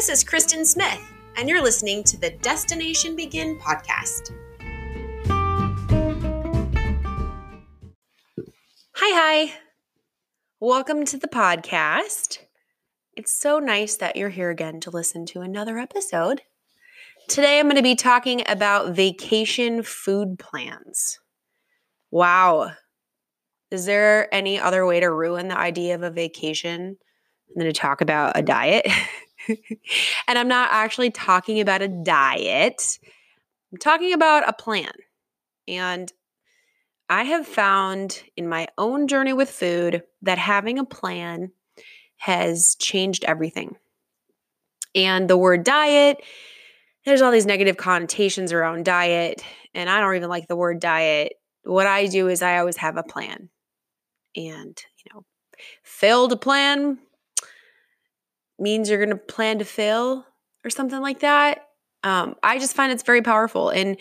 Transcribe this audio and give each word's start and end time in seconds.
This 0.00 0.08
is 0.08 0.24
Kristen 0.24 0.64
Smith, 0.64 0.98
and 1.36 1.46
you're 1.46 1.62
listening 1.62 2.02
to 2.04 2.18
the 2.18 2.30
Destination 2.30 3.16
Begin 3.16 3.58
podcast. 3.58 4.30
Hi, 8.94 8.94
hi. 8.96 9.52
Welcome 10.58 11.04
to 11.04 11.18
the 11.18 11.28
podcast. 11.28 12.38
It's 13.14 13.38
so 13.38 13.58
nice 13.58 13.98
that 13.98 14.16
you're 14.16 14.30
here 14.30 14.48
again 14.48 14.80
to 14.80 14.90
listen 14.90 15.26
to 15.26 15.42
another 15.42 15.76
episode. 15.76 16.40
Today, 17.28 17.60
I'm 17.60 17.66
going 17.66 17.76
to 17.76 17.82
be 17.82 17.94
talking 17.94 18.42
about 18.48 18.94
vacation 18.94 19.82
food 19.82 20.38
plans. 20.38 21.18
Wow. 22.10 22.72
Is 23.70 23.84
there 23.84 24.34
any 24.34 24.58
other 24.58 24.86
way 24.86 25.00
to 25.00 25.12
ruin 25.12 25.48
the 25.48 25.58
idea 25.58 25.94
of 25.94 26.02
a 26.02 26.10
vacation 26.10 26.96
than 27.54 27.66
to 27.66 27.72
talk 27.74 28.00
about 28.00 28.38
a 28.38 28.40
diet? 28.40 28.86
and 30.28 30.38
I'm 30.38 30.48
not 30.48 30.70
actually 30.72 31.10
talking 31.10 31.60
about 31.60 31.82
a 31.82 31.88
diet, 31.88 32.98
I'm 33.72 33.78
talking 33.78 34.12
about 34.12 34.48
a 34.48 34.52
plan. 34.52 34.92
And 35.68 36.12
I 37.08 37.24
have 37.24 37.46
found 37.46 38.22
in 38.36 38.48
my 38.48 38.68
own 38.78 39.08
journey 39.08 39.32
with 39.32 39.50
food 39.50 40.02
that 40.22 40.38
having 40.38 40.78
a 40.78 40.84
plan 40.84 41.52
has 42.16 42.76
changed 42.78 43.24
everything. 43.24 43.76
And 44.94 45.28
the 45.28 45.36
word 45.36 45.64
diet, 45.64 46.22
there's 47.04 47.22
all 47.22 47.32
these 47.32 47.46
negative 47.46 47.76
connotations 47.76 48.52
around 48.52 48.84
diet, 48.84 49.42
and 49.74 49.88
I 49.88 50.00
don't 50.00 50.16
even 50.16 50.28
like 50.28 50.48
the 50.48 50.56
word 50.56 50.80
diet. 50.80 51.34
What 51.62 51.86
I 51.86 52.06
do 52.06 52.28
is 52.28 52.42
I 52.42 52.58
always 52.58 52.76
have 52.78 52.96
a 52.96 53.02
plan. 53.02 53.48
And, 54.36 54.80
you 55.04 55.12
know, 55.12 55.24
fail 55.82 56.28
to 56.28 56.36
plan 56.36 56.98
means 58.60 58.88
you're 58.88 58.98
going 58.98 59.10
to 59.10 59.16
plan 59.16 59.58
to 59.58 59.64
fail 59.64 60.24
or 60.64 60.70
something 60.70 61.00
like 61.00 61.20
that. 61.20 61.68
Um, 62.02 62.34
I 62.42 62.58
just 62.58 62.74
find 62.74 62.92
it's 62.92 63.02
very 63.02 63.22
powerful. 63.22 63.70
And 63.70 63.96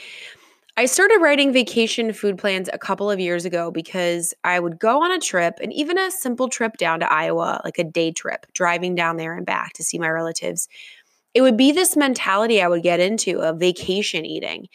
I 0.77 0.85
started 0.85 1.17
writing 1.17 1.51
vacation 1.51 2.13
food 2.13 2.37
plans 2.37 2.69
a 2.71 2.77
couple 2.77 3.11
of 3.11 3.19
years 3.19 3.43
ago 3.43 3.69
because 3.69 4.33
I 4.45 4.59
would 4.59 4.79
go 4.79 5.03
on 5.03 5.11
a 5.11 5.19
trip 5.19 5.59
and 5.61 5.73
even 5.73 5.97
a 5.97 6.09
simple 6.09 6.47
trip 6.47 6.77
down 6.77 7.01
to 7.01 7.11
Iowa, 7.11 7.59
like 7.65 7.79
a 7.79 7.83
day 7.83 8.11
trip, 8.11 8.45
driving 8.53 8.95
down 8.95 9.17
there 9.17 9.35
and 9.35 9.45
back 9.45 9.73
to 9.73 9.83
see 9.83 9.99
my 9.99 10.09
relatives. 10.09 10.69
It 11.33 11.41
would 11.41 11.57
be 11.57 11.73
this 11.73 11.97
mentality 11.97 12.61
I 12.61 12.69
would 12.69 12.81
get 12.81 13.01
into 13.01 13.41
of 13.41 13.59
vacation 13.59 14.25
eating. 14.25 14.67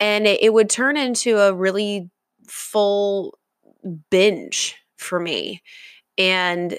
And 0.00 0.26
it, 0.26 0.42
it 0.42 0.52
would 0.52 0.68
turn 0.68 0.96
into 0.96 1.38
a 1.38 1.54
really 1.54 2.10
full 2.48 3.38
binge 4.10 4.74
for 4.96 5.20
me. 5.20 5.62
And 6.18 6.76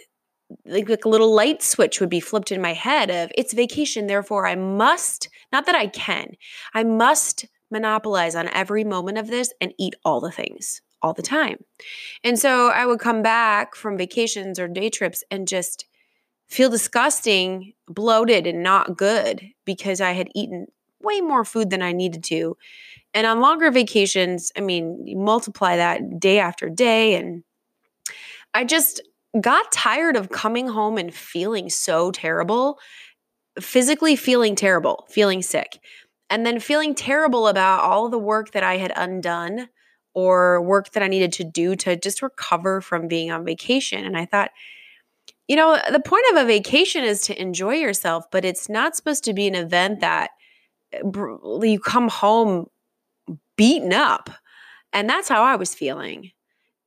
like, 0.66 0.90
like 0.90 1.06
a 1.06 1.10
little 1.10 1.34
light 1.34 1.62
switch 1.62 2.00
would 2.00 2.10
be 2.10 2.20
flipped 2.20 2.52
in 2.52 2.62
my 2.62 2.74
head 2.74 3.10
of 3.10 3.32
it's 3.38 3.54
vacation, 3.54 4.08
therefore 4.08 4.48
I 4.48 4.56
must, 4.56 5.30
not 5.52 5.66
that 5.66 5.76
I 5.76 5.88
can, 5.88 6.34
I 6.74 6.84
must 6.84 7.46
monopolize 7.72 8.36
on 8.36 8.50
every 8.50 8.84
moment 8.84 9.18
of 9.18 9.28
this 9.28 9.54
and 9.60 9.74
eat 9.78 9.96
all 10.04 10.22
the 10.22 10.32
things 10.32 10.82
all 11.02 11.14
the 11.14 11.22
time. 11.22 11.58
And 12.24 12.40
so 12.40 12.70
I 12.70 12.86
would 12.86 13.00
come 13.00 13.22
back 13.22 13.76
from 13.76 13.98
vacations 13.98 14.60
or 14.60 14.68
day 14.68 14.90
trips 14.90 15.24
and 15.30 15.48
just 15.48 15.86
feel 16.48 16.70
disgusting, 16.70 17.74
bloated, 17.88 18.48
and 18.48 18.64
not 18.64 18.98
good 18.98 19.50
because 19.66 20.02
I 20.02 20.12
had 20.14 20.30
eaten 20.34 20.68
way 21.02 21.22
more 21.22 21.44
food 21.44 21.70
than 21.70 21.82
I 21.82 21.92
needed 21.92 22.24
to. 22.26 22.58
And 23.14 23.28
on 23.28 23.40
longer 23.40 23.72
vacations, 23.72 24.52
I 24.58 24.62
mean, 24.62 25.06
multiply 25.16 25.78
that 25.78 26.20
day 26.20 26.40
after 26.40 26.70
day. 26.70 27.16
And 27.16 27.44
I 28.54 28.64
just, 28.64 29.02
got 29.42 29.72
tired 29.72 30.16
of 30.16 30.30
coming 30.30 30.68
home 30.68 30.98
and 30.98 31.14
feeling 31.14 31.70
so 31.70 32.12
terrible, 32.12 32.80
physically 33.60 34.16
feeling 34.16 34.56
terrible, 34.56 35.06
feeling 35.10 35.42
sick, 35.42 35.80
and 36.30 36.46
then 36.46 36.60
feeling 36.60 36.96
terrible 36.96 37.48
about 37.48 37.82
all 37.82 38.10
the 38.10 38.20
work 38.20 38.52
that 38.52 38.64
I 38.64 38.78
had 38.78 38.94
undone 38.96 39.70
or 40.14 40.62
work 40.62 40.92
that 40.92 41.04
I 41.04 41.08
needed 41.08 41.34
to 41.34 41.44
do 41.44 41.76
to 41.76 41.96
just 41.96 42.22
recover 42.22 42.82
from 42.82 43.08
being 43.08 43.32
on 43.32 43.46
vacation. 43.46 44.06
And 44.06 44.18
I 44.18 44.26
thought, 44.26 44.52
you 45.48 45.56
know, 45.56 45.78
the 45.92 46.00
point 46.00 46.26
of 46.32 46.38
a 46.38 46.46
vacation 46.46 47.04
is 47.04 47.22
to 47.24 47.40
enjoy 47.40 47.76
yourself, 47.76 48.26
but 48.32 48.46
it's 48.46 48.70
not 48.70 48.96
supposed 48.96 49.24
to 49.26 49.34
be 49.34 49.48
an 49.48 49.56
event 49.56 50.00
that 50.00 50.32
eh, 50.94 51.02
you 51.04 51.80
come 51.80 52.08
home 52.08 52.68
beaten 53.58 53.94
up. 53.94 54.30
And 54.94 55.10
that's 55.10 55.28
how 55.28 55.44
I 55.44 55.58
was 55.58 55.76
feeling. 55.76 56.32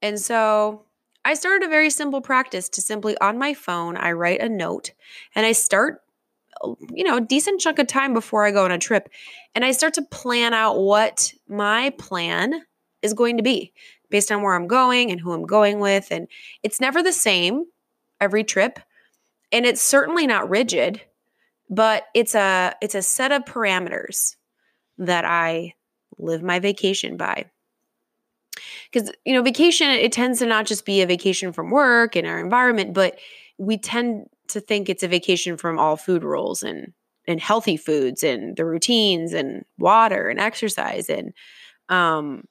And 0.00 0.18
so 0.18 0.86
I 1.24 1.34
started 1.34 1.66
a 1.66 1.70
very 1.70 1.90
simple 1.90 2.20
practice 2.20 2.68
to 2.70 2.80
simply 2.80 3.16
on 3.20 3.38
my 3.38 3.54
phone, 3.54 3.96
I 3.96 4.12
write 4.12 4.40
a 4.40 4.48
note 4.48 4.92
and 5.34 5.44
I 5.44 5.52
start, 5.52 6.02
oh, 6.62 6.76
you 6.92 7.04
know, 7.04 7.16
a 7.16 7.22
decent 7.22 7.60
chunk 7.60 7.78
of 7.78 7.86
time 7.86 8.14
before 8.14 8.44
I 8.44 8.50
go 8.50 8.64
on 8.64 8.72
a 8.72 8.78
trip. 8.78 9.08
And 9.54 9.64
I 9.64 9.72
start 9.72 9.94
to 9.94 10.02
plan 10.02 10.54
out 10.54 10.78
what 10.78 11.32
my 11.48 11.90
plan 11.90 12.62
is 13.02 13.14
going 13.14 13.36
to 13.36 13.42
be 13.42 13.72
based 14.10 14.32
on 14.32 14.42
where 14.42 14.54
I'm 14.54 14.66
going 14.66 15.10
and 15.10 15.20
who 15.20 15.32
I'm 15.32 15.46
going 15.46 15.80
with. 15.80 16.08
And 16.10 16.28
it's 16.62 16.80
never 16.80 17.02
the 17.02 17.12
same 17.12 17.66
every 18.20 18.44
trip. 18.44 18.78
And 19.52 19.66
it's 19.66 19.82
certainly 19.82 20.26
not 20.26 20.48
rigid, 20.48 21.02
but 21.70 22.04
it's 22.14 22.34
a 22.34 22.74
it's 22.80 22.94
a 22.94 23.02
set 23.02 23.32
of 23.32 23.44
parameters 23.44 24.36
that 24.98 25.24
I 25.24 25.74
live 26.18 26.42
my 26.42 26.58
vacation 26.58 27.16
by 27.16 27.46
because 28.92 29.10
you 29.24 29.32
know 29.32 29.42
vacation 29.42 29.88
it 29.90 30.12
tends 30.12 30.38
to 30.38 30.46
not 30.46 30.66
just 30.66 30.84
be 30.84 31.02
a 31.02 31.06
vacation 31.06 31.52
from 31.52 31.70
work 31.70 32.16
and 32.16 32.26
our 32.26 32.38
environment 32.40 32.94
but 32.94 33.18
we 33.58 33.76
tend 33.78 34.26
to 34.48 34.60
think 34.60 34.88
it's 34.88 35.02
a 35.02 35.08
vacation 35.08 35.56
from 35.56 35.78
all 35.78 35.96
food 35.96 36.24
rules 36.24 36.62
and 36.62 36.92
and 37.26 37.40
healthy 37.40 37.76
foods 37.76 38.22
and 38.22 38.56
the 38.56 38.64
routines 38.64 39.32
and 39.32 39.64
water 39.78 40.28
and 40.28 40.40
exercise 40.40 41.08
and 41.08 41.32
um 41.88 42.44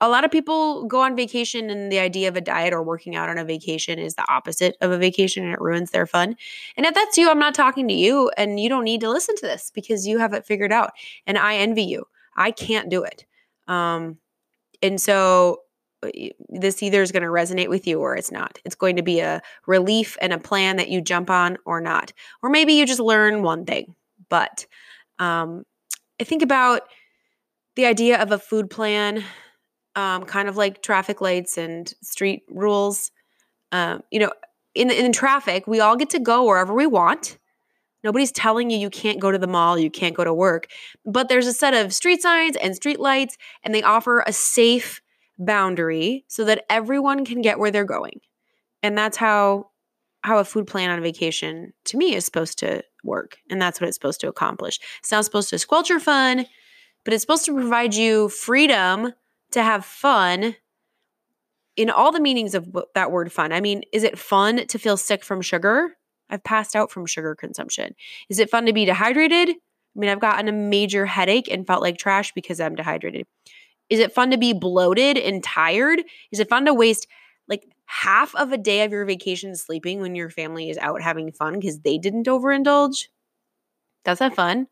a 0.00 0.08
lot 0.08 0.24
of 0.24 0.32
people 0.32 0.84
go 0.86 1.00
on 1.00 1.14
vacation 1.14 1.70
and 1.70 1.90
the 1.90 2.00
idea 2.00 2.28
of 2.28 2.36
a 2.36 2.40
diet 2.40 2.72
or 2.74 2.82
working 2.82 3.14
out 3.14 3.28
on 3.28 3.38
a 3.38 3.44
vacation 3.44 4.00
is 4.00 4.16
the 4.16 4.28
opposite 4.28 4.76
of 4.80 4.90
a 4.90 4.98
vacation 4.98 5.44
and 5.44 5.52
it 5.52 5.60
ruins 5.60 5.92
their 5.92 6.06
fun. 6.08 6.36
And 6.76 6.84
if 6.84 6.92
that's 6.94 7.16
you, 7.16 7.30
I'm 7.30 7.38
not 7.38 7.54
talking 7.54 7.86
to 7.86 7.94
you 7.94 8.28
and 8.36 8.58
you 8.58 8.68
don't 8.68 8.82
need 8.82 9.00
to 9.02 9.08
listen 9.10 9.36
to 9.36 9.46
this 9.46 9.70
because 9.72 10.04
you 10.04 10.18
have 10.18 10.32
it 10.32 10.44
figured 10.44 10.72
out. 10.72 10.90
And 11.24 11.38
I 11.38 11.56
envy 11.56 11.84
you. 11.84 12.04
I 12.36 12.50
can't 12.50 12.90
do 12.90 13.04
it. 13.04 13.24
Um, 13.68 14.18
and 14.82 15.00
so 15.00 15.60
this 16.48 16.82
either 16.82 17.02
is 17.02 17.12
going 17.12 17.22
to 17.22 17.28
resonate 17.28 17.68
with 17.68 17.86
you 17.86 18.00
or 18.00 18.16
it's 18.16 18.32
not. 18.32 18.58
It's 18.64 18.74
going 18.74 18.96
to 18.96 19.02
be 19.02 19.20
a 19.20 19.42
relief 19.66 20.16
and 20.20 20.32
a 20.32 20.38
plan 20.38 20.76
that 20.76 20.88
you 20.88 21.00
jump 21.00 21.30
on 21.30 21.58
or 21.64 21.80
not. 21.80 22.12
Or 22.42 22.50
maybe 22.50 22.74
you 22.74 22.86
just 22.86 23.00
learn 23.00 23.42
one 23.42 23.64
thing. 23.64 23.94
But 24.28 24.66
um, 25.18 25.64
I 26.20 26.24
think 26.24 26.42
about 26.42 26.82
the 27.76 27.86
idea 27.86 28.20
of 28.20 28.32
a 28.32 28.38
food 28.38 28.70
plan, 28.70 29.24
um, 29.94 30.24
kind 30.24 30.48
of 30.48 30.56
like 30.56 30.82
traffic 30.82 31.20
lights 31.20 31.58
and 31.58 31.92
street 32.02 32.42
rules. 32.48 33.10
Um, 33.70 34.02
you 34.10 34.20
know, 34.20 34.32
in, 34.74 34.90
in 34.90 35.12
traffic, 35.12 35.66
we 35.66 35.80
all 35.80 35.96
get 35.96 36.10
to 36.10 36.18
go 36.18 36.44
wherever 36.44 36.74
we 36.74 36.86
want. 36.86 37.38
Nobody's 38.04 38.32
telling 38.32 38.68
you 38.68 38.78
you 38.78 38.90
can't 38.90 39.20
go 39.20 39.30
to 39.30 39.38
the 39.38 39.46
mall, 39.46 39.78
you 39.78 39.90
can't 39.90 40.16
go 40.16 40.24
to 40.24 40.34
work. 40.34 40.66
But 41.04 41.28
there's 41.28 41.46
a 41.46 41.52
set 41.52 41.72
of 41.72 41.92
street 41.92 42.20
signs 42.20 42.56
and 42.56 42.74
street 42.74 42.98
lights, 42.98 43.36
and 43.62 43.74
they 43.74 43.82
offer 43.82 44.24
a 44.26 44.32
safe 44.32 45.01
boundary 45.38 46.24
so 46.28 46.44
that 46.44 46.64
everyone 46.68 47.24
can 47.24 47.42
get 47.42 47.58
where 47.58 47.70
they're 47.70 47.84
going. 47.84 48.20
And 48.82 48.96
that's 48.96 49.16
how 49.16 49.70
how 50.24 50.38
a 50.38 50.44
food 50.44 50.68
plan 50.68 50.90
on 50.90 51.02
vacation 51.02 51.72
to 51.84 51.96
me 51.96 52.14
is 52.14 52.24
supposed 52.24 52.58
to 52.60 52.82
work. 53.02 53.38
And 53.50 53.60
that's 53.60 53.80
what 53.80 53.88
it's 53.88 53.96
supposed 53.96 54.20
to 54.20 54.28
accomplish. 54.28 54.78
It's 55.00 55.10
not 55.10 55.24
supposed 55.24 55.50
to 55.50 55.58
squelch 55.58 55.88
your 55.88 55.98
fun, 55.98 56.46
but 57.04 57.12
it's 57.12 57.22
supposed 57.22 57.44
to 57.46 57.54
provide 57.54 57.94
you 57.94 58.28
freedom 58.28 59.12
to 59.50 59.62
have 59.62 59.84
fun 59.84 60.54
in 61.76 61.90
all 61.90 62.12
the 62.12 62.20
meanings 62.20 62.54
of 62.54 62.68
that 62.94 63.10
word 63.10 63.32
fun. 63.32 63.52
I 63.52 63.60
mean, 63.60 63.82
is 63.92 64.04
it 64.04 64.18
fun 64.18 64.66
to 64.66 64.78
feel 64.78 64.96
sick 64.96 65.24
from 65.24 65.40
sugar? 65.40 65.96
I've 66.30 66.44
passed 66.44 66.76
out 66.76 66.90
from 66.90 67.06
sugar 67.06 67.34
consumption. 67.34 67.94
Is 68.28 68.38
it 68.38 68.50
fun 68.50 68.66
to 68.66 68.72
be 68.72 68.84
dehydrated? 68.84 69.50
I 69.50 69.98
mean, 69.98 70.08
I've 70.08 70.20
gotten 70.20 70.48
a 70.48 70.52
major 70.52 71.04
headache 71.04 71.48
and 71.50 71.66
felt 71.66 71.82
like 71.82 71.98
trash 71.98 72.32
because 72.32 72.60
I'm 72.60 72.74
dehydrated. 72.74 73.26
Is 73.92 73.98
it 73.98 74.14
fun 74.14 74.30
to 74.30 74.38
be 74.38 74.54
bloated 74.54 75.18
and 75.18 75.44
tired? 75.44 76.02
Is 76.30 76.40
it 76.40 76.48
fun 76.48 76.64
to 76.64 76.72
waste 76.72 77.06
like 77.46 77.66
half 77.84 78.34
of 78.34 78.50
a 78.50 78.56
day 78.56 78.84
of 78.84 78.90
your 78.90 79.04
vacation 79.04 79.54
sleeping 79.54 80.00
when 80.00 80.14
your 80.14 80.30
family 80.30 80.70
is 80.70 80.78
out 80.78 81.02
having 81.02 81.30
fun 81.30 81.60
because 81.60 81.80
they 81.80 81.98
didn't 81.98 82.26
overindulge? 82.26 83.08
That's 84.06 84.20
not 84.20 84.34
fun. 84.34 84.66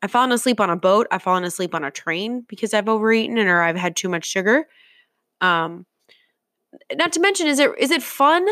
I've 0.00 0.10
fallen 0.10 0.32
asleep 0.32 0.58
on 0.58 0.70
a 0.70 0.76
boat. 0.76 1.06
I've 1.10 1.22
fallen 1.22 1.44
asleep 1.44 1.74
on 1.74 1.84
a 1.84 1.90
train 1.90 2.46
because 2.48 2.72
I've 2.72 2.88
overeaten 2.88 3.36
or 3.36 3.60
I've 3.60 3.76
had 3.76 3.94
too 3.94 4.08
much 4.08 4.24
sugar. 4.24 4.66
Um, 5.42 5.84
not 6.94 7.12
to 7.12 7.20
mention, 7.20 7.48
is 7.48 7.58
it 7.58 7.72
is 7.78 7.90
it 7.90 8.02
fun 8.02 8.46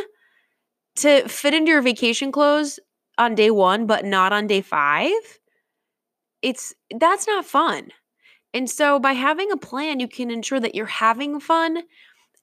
to 0.97 1.27
fit 1.29 1.55
into 1.55 1.71
your 1.71 1.81
vacation 1.81 2.31
clothes 2.31 2.79
on 3.17 3.35
day 3.35 3.51
one, 3.51 3.87
but 3.87 4.05
not 4.05 4.35
on 4.35 4.47
day 4.47 4.61
five, 4.61 5.41
it's 6.43 6.75
that's 6.99 7.27
not 7.27 7.47
fun. 7.47 7.91
And 8.53 8.69
so 8.69 8.99
by 8.99 9.13
having 9.13 9.51
a 9.53 9.57
plan, 9.57 10.01
you 10.01 10.09
can 10.09 10.31
ensure 10.31 10.61
that 10.61 10.75
you're 10.75 10.87
having 10.87 11.41
fun 11.41 11.83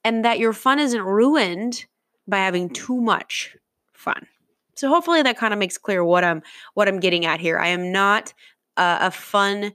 and 0.03 0.23
that 0.23 0.39
your 0.39 0.53
fun 0.53 0.79
isn't 0.79 1.01
ruined 1.01 1.85
by 2.27 2.37
having 2.37 2.69
too 2.69 2.99
much 3.01 3.55
fun. 3.93 4.27
So 4.75 4.89
hopefully 4.89 5.21
that 5.23 5.37
kind 5.37 5.53
of 5.53 5.59
makes 5.59 5.77
clear 5.77 6.03
what 6.03 6.23
I'm 6.23 6.43
what 6.75 6.87
I'm 6.87 6.99
getting 6.99 7.25
at 7.25 7.39
here. 7.39 7.57
I 7.57 7.67
am 7.69 7.91
not 7.91 8.33
a, 8.77 8.97
a 9.01 9.11
fun 9.11 9.73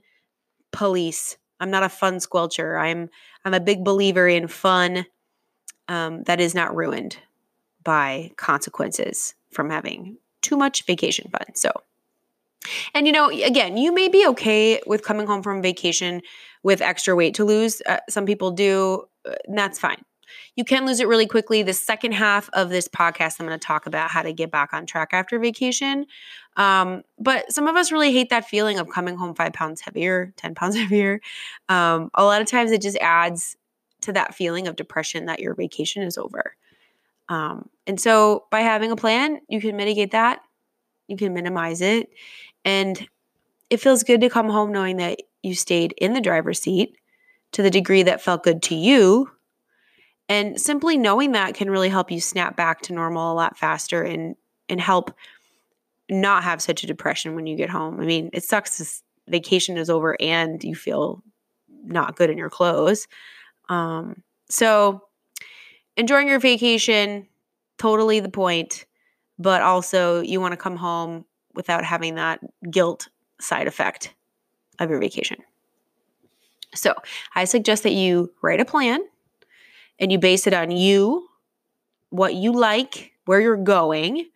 police. 0.71 1.37
I'm 1.59 1.69
not 1.69 1.83
a 1.83 1.89
fun 1.89 2.17
squelcher. 2.17 2.81
I'm 2.81 3.09
I'm 3.45 3.53
a 3.53 3.59
big 3.59 3.83
believer 3.83 4.27
in 4.27 4.47
fun 4.47 5.05
um, 5.87 6.23
that 6.23 6.39
is 6.39 6.55
not 6.55 6.75
ruined 6.75 7.17
by 7.83 8.31
consequences 8.37 9.35
from 9.51 9.69
having 9.69 10.17
too 10.41 10.57
much 10.57 10.85
vacation 10.85 11.29
fun. 11.29 11.53
So, 11.53 11.71
and 12.93 13.05
you 13.07 13.13
know, 13.13 13.29
again, 13.29 13.77
you 13.77 13.93
may 13.93 14.07
be 14.07 14.25
okay 14.27 14.81
with 14.85 15.03
coming 15.03 15.27
home 15.27 15.43
from 15.43 15.61
vacation 15.61 16.21
with 16.63 16.81
extra 16.81 17.15
weight 17.15 17.35
to 17.35 17.45
lose. 17.45 17.81
Uh, 17.85 17.97
some 18.09 18.25
people 18.25 18.51
do, 18.51 19.03
uh, 19.27 19.35
and 19.47 19.57
that's 19.57 19.79
fine. 19.79 20.01
You 20.55 20.63
can 20.63 20.85
lose 20.85 20.99
it 20.99 21.07
really 21.07 21.27
quickly. 21.27 21.63
The 21.63 21.73
second 21.73 22.13
half 22.13 22.49
of 22.53 22.69
this 22.69 22.87
podcast, 22.87 23.39
I'm 23.39 23.47
going 23.47 23.59
to 23.59 23.65
talk 23.65 23.85
about 23.85 24.09
how 24.09 24.21
to 24.21 24.33
get 24.33 24.51
back 24.51 24.73
on 24.73 24.85
track 24.85 25.09
after 25.11 25.39
vacation. 25.39 26.05
Um, 26.57 27.03
but 27.19 27.51
some 27.51 27.67
of 27.67 27.75
us 27.75 27.91
really 27.91 28.13
hate 28.13 28.29
that 28.29 28.47
feeling 28.47 28.79
of 28.79 28.89
coming 28.89 29.15
home 29.15 29.35
five 29.35 29.53
pounds 29.53 29.81
heavier, 29.81 30.33
10 30.37 30.55
pounds 30.55 30.75
heavier. 30.77 31.21
Um, 31.69 32.09
a 32.13 32.23
lot 32.23 32.41
of 32.41 32.47
times 32.47 32.71
it 32.71 32.81
just 32.81 32.97
adds 32.97 33.55
to 34.01 34.13
that 34.13 34.35
feeling 34.35 34.67
of 34.67 34.75
depression 34.75 35.25
that 35.25 35.39
your 35.39 35.55
vacation 35.55 36.03
is 36.03 36.17
over. 36.17 36.55
Um, 37.29 37.69
and 37.87 37.99
so 37.99 38.45
by 38.51 38.59
having 38.61 38.91
a 38.91 38.95
plan, 38.95 39.39
you 39.47 39.61
can 39.61 39.75
mitigate 39.77 40.11
that, 40.11 40.41
you 41.07 41.17
can 41.17 41.33
minimize 41.33 41.81
it. 41.81 42.09
And 42.65 43.07
it 43.69 43.77
feels 43.77 44.03
good 44.03 44.21
to 44.21 44.29
come 44.29 44.49
home 44.49 44.71
knowing 44.71 44.97
that 44.97 45.19
you 45.41 45.55
stayed 45.55 45.93
in 45.97 46.13
the 46.13 46.21
driver's 46.21 46.61
seat 46.61 46.97
to 47.53 47.61
the 47.61 47.71
degree 47.71 48.03
that 48.03 48.21
felt 48.21 48.43
good 48.43 48.61
to 48.63 48.75
you 48.75 49.29
and 50.29 50.59
simply 50.59 50.97
knowing 50.97 51.33
that 51.33 51.55
can 51.55 51.69
really 51.69 51.89
help 51.89 52.11
you 52.11 52.19
snap 52.19 52.55
back 52.55 52.81
to 52.81 52.93
normal 52.93 53.31
a 53.31 53.35
lot 53.35 53.57
faster 53.57 54.01
and 54.01 54.35
and 54.69 54.79
help 54.79 55.13
not 56.09 56.43
have 56.43 56.61
such 56.61 56.83
a 56.83 56.87
depression 56.87 57.35
when 57.35 57.47
you 57.47 57.55
get 57.55 57.69
home. 57.69 57.99
I 57.99 58.05
mean, 58.05 58.29
it 58.33 58.43
sucks 58.43 58.77
this 58.77 59.03
vacation 59.27 59.77
is 59.77 59.89
over 59.89 60.19
and 60.21 60.63
you 60.63 60.75
feel 60.75 61.23
not 61.83 62.15
good 62.15 62.29
in 62.29 62.37
your 62.37 62.49
clothes. 62.49 63.07
Um, 63.69 64.23
so 64.49 65.01
enjoying 65.97 66.27
your 66.27 66.39
vacation, 66.39 67.27
totally 67.77 68.19
the 68.19 68.29
point, 68.29 68.85
but 69.39 69.61
also 69.61 70.21
you 70.21 70.39
want 70.39 70.53
to 70.53 70.57
come 70.57 70.75
home 70.75 71.25
without 71.53 71.83
having 71.83 72.15
that 72.15 72.39
guilt 72.69 73.09
side 73.39 73.67
effect 73.67 74.13
of 74.79 74.89
your 74.89 74.99
vacation. 74.99 75.37
So 76.73 76.93
I 77.35 77.45
suggest 77.45 77.83
that 77.83 77.93
you 77.93 78.31
write 78.41 78.59
a 78.59 78.65
plan 78.65 79.01
and 79.99 80.11
you 80.11 80.17
base 80.17 80.47
it 80.47 80.53
on 80.53 80.71
you, 80.71 81.27
what 82.09 82.33
you 82.33 82.51
like, 82.51 83.11
where 83.25 83.39
you're 83.39 83.57
going, 83.57 84.27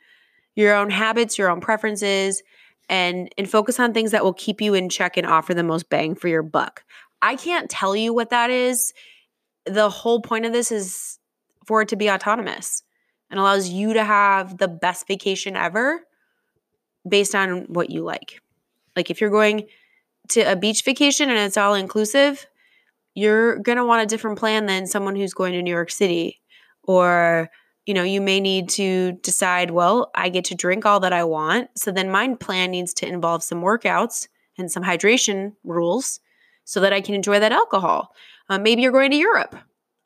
your 0.56 0.76
own 0.76 0.90
habits, 0.90 1.38
your 1.38 1.50
own 1.50 1.62
preferences, 1.62 2.44
and 2.90 3.30
and 3.38 3.50
focus 3.50 3.80
on 3.80 3.94
things 3.94 4.12
that 4.12 4.24
will 4.24 4.34
keep 4.34 4.62
you 4.62 4.74
in 4.74 4.90
check 4.90 5.18
and 5.18 5.28
offer 5.28 5.54
the 5.54 5.64
most 5.64 5.90
bang 5.90 6.16
for 6.16 6.28
your 6.28 6.44
buck. 6.44 6.84
I 7.22 7.36
can't 7.36 7.70
tell 7.70 7.96
you 7.96 8.14
what 8.14 8.30
that 8.30 8.50
is. 8.50 8.94
The 9.66 9.90
whole 9.90 10.22
point 10.22 10.46
of 10.46 10.54
this 10.54 10.72
is 10.72 11.20
for 11.66 11.82
it 11.82 11.90
to 11.90 11.96
be 11.96 12.10
autonomous 12.10 12.84
and 13.30 13.40
allows 13.40 13.68
you 13.68 13.94
to 13.94 14.04
have 14.04 14.58
the 14.58 14.70
best 14.70 15.08
vacation 15.08 15.58
ever 15.58 16.02
based 17.10 17.36
on 17.36 17.66
what 17.68 17.90
you 17.90 18.04
like. 18.04 18.42
Like 18.96 19.10
if 19.10 19.22
you're 19.22 19.30
going 19.30 19.68
to 20.30 20.42
a 20.42 20.56
beach 20.56 20.84
vacation 20.84 21.30
and 21.30 21.40
it's 21.40 21.58
all 21.58 21.74
inclusive, 21.74 22.46
you're 23.14 23.60
going 23.60 23.78
to 23.78 23.86
want 23.86 24.04
a 24.04 24.06
different 24.06 24.38
plan 24.38 24.66
than 24.66 24.86
someone 24.88 25.16
who's 25.16 25.34
going 25.34 25.54
to 25.54 25.62
New 25.62 25.72
York 25.72 25.92
City. 25.92 26.42
Or, 26.84 27.50
you 27.86 27.94
know, 27.94 28.04
you 28.04 28.22
may 28.22 28.40
need 28.40 28.70
to 28.70 29.14
decide, 29.24 29.72
well, 29.72 30.12
I 30.14 30.30
get 30.30 30.46
to 30.46 30.56
drink 30.56 30.86
all 30.86 31.00
that 31.00 31.14
I 31.14 31.24
want. 31.24 31.70
So 31.76 31.92
then 31.92 32.10
my 32.10 32.36
plan 32.36 32.72
needs 32.72 32.94
to 32.96 33.08
involve 33.08 33.44
some 33.44 33.62
workouts 33.62 34.28
and 34.58 34.72
some 34.72 34.84
hydration 34.84 35.54
rules 35.64 36.20
so 36.64 36.80
that 36.82 36.94
I 36.94 37.02
can 37.02 37.16
enjoy 37.16 37.40
that 37.40 37.52
alcohol. 37.52 38.14
Uh, 38.50 38.60
maybe 38.60 38.82
you're 38.82 38.92
going 38.92 39.12
to 39.12 39.18
Europe. 39.18 39.56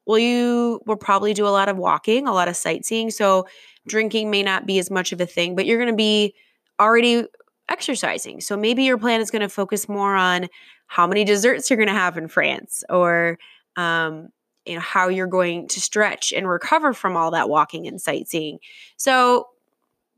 Well, 0.06 0.19
you 0.19 0.81
will 0.86 0.97
probably 0.97 1.33
do 1.33 1.47
a 1.47 1.50
lot 1.50 1.69
of 1.69 1.77
walking, 1.77 2.27
a 2.27 2.33
lot 2.33 2.47
of 2.47 2.56
sightseeing. 2.56 3.12
So 3.12 3.47
drinking 3.88 4.31
may 4.31 4.44
not 4.44 4.65
be 4.65 4.80
as 4.80 4.92
much 4.92 5.12
of 5.12 5.21
a 5.21 5.25
thing, 5.25 5.56
but 5.56 5.65
you're 5.65 5.77
going 5.77 5.92
to 5.92 5.95
be 5.95 6.36
already 6.81 7.25
exercising. 7.69 8.42
So 8.42 8.57
maybe 8.57 8.83
your 8.83 8.98
plan 8.98 9.22
is 9.22 9.31
going 9.31 9.42
to 9.42 9.50
focus 9.50 9.88
more 9.88 10.16
on 10.16 10.50
how 10.88 11.07
many 11.07 11.24
desserts 11.24 11.69
you're 11.69 11.78
going 11.78 11.88
to 11.88 11.94
have 11.94 12.18
in 12.18 12.28
France 12.28 12.83
or 12.89 13.38
um, 13.78 14.30
you 14.66 14.75
know 14.75 14.81
how 14.81 15.07
you're 15.07 15.28
going 15.28 15.68
to 15.69 15.80
stretch 15.80 16.33
and 16.33 16.48
recover 16.48 16.94
from 16.94 17.16
all 17.16 17.31
that 17.31 17.50
walking 17.50 17.88
and 17.88 18.01
sightseeing. 18.01 18.60
So 18.98 19.48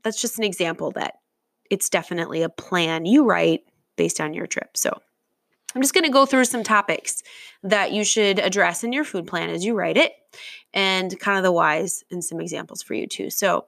that's 0.02 0.20
just 0.20 0.38
an 0.38 0.44
example 0.44 0.90
that 0.92 1.14
it's 1.70 1.88
definitely 1.88 2.42
a 2.42 2.48
plan 2.48 3.06
you 3.06 3.24
write 3.24 3.62
based 3.96 4.20
on 4.20 4.34
your 4.34 4.46
trip. 4.46 4.76
So 4.76 4.90
I'm 5.74 5.82
just 5.82 5.94
going 5.94 6.04
to 6.04 6.10
go 6.10 6.26
through 6.26 6.44
some 6.44 6.62
topics 6.62 7.22
that 7.62 7.92
you 7.92 8.04
should 8.04 8.38
address 8.38 8.84
in 8.84 8.92
your 8.92 9.04
food 9.04 9.26
plan 9.26 9.50
as 9.50 9.64
you 9.64 9.74
write 9.74 9.96
it 9.96 10.12
and 10.72 11.18
kind 11.18 11.38
of 11.38 11.44
the 11.44 11.52
whys 11.52 12.04
and 12.10 12.22
some 12.22 12.40
examples 12.40 12.82
for 12.82 12.94
you 12.94 13.06
too. 13.06 13.30
So 13.30 13.66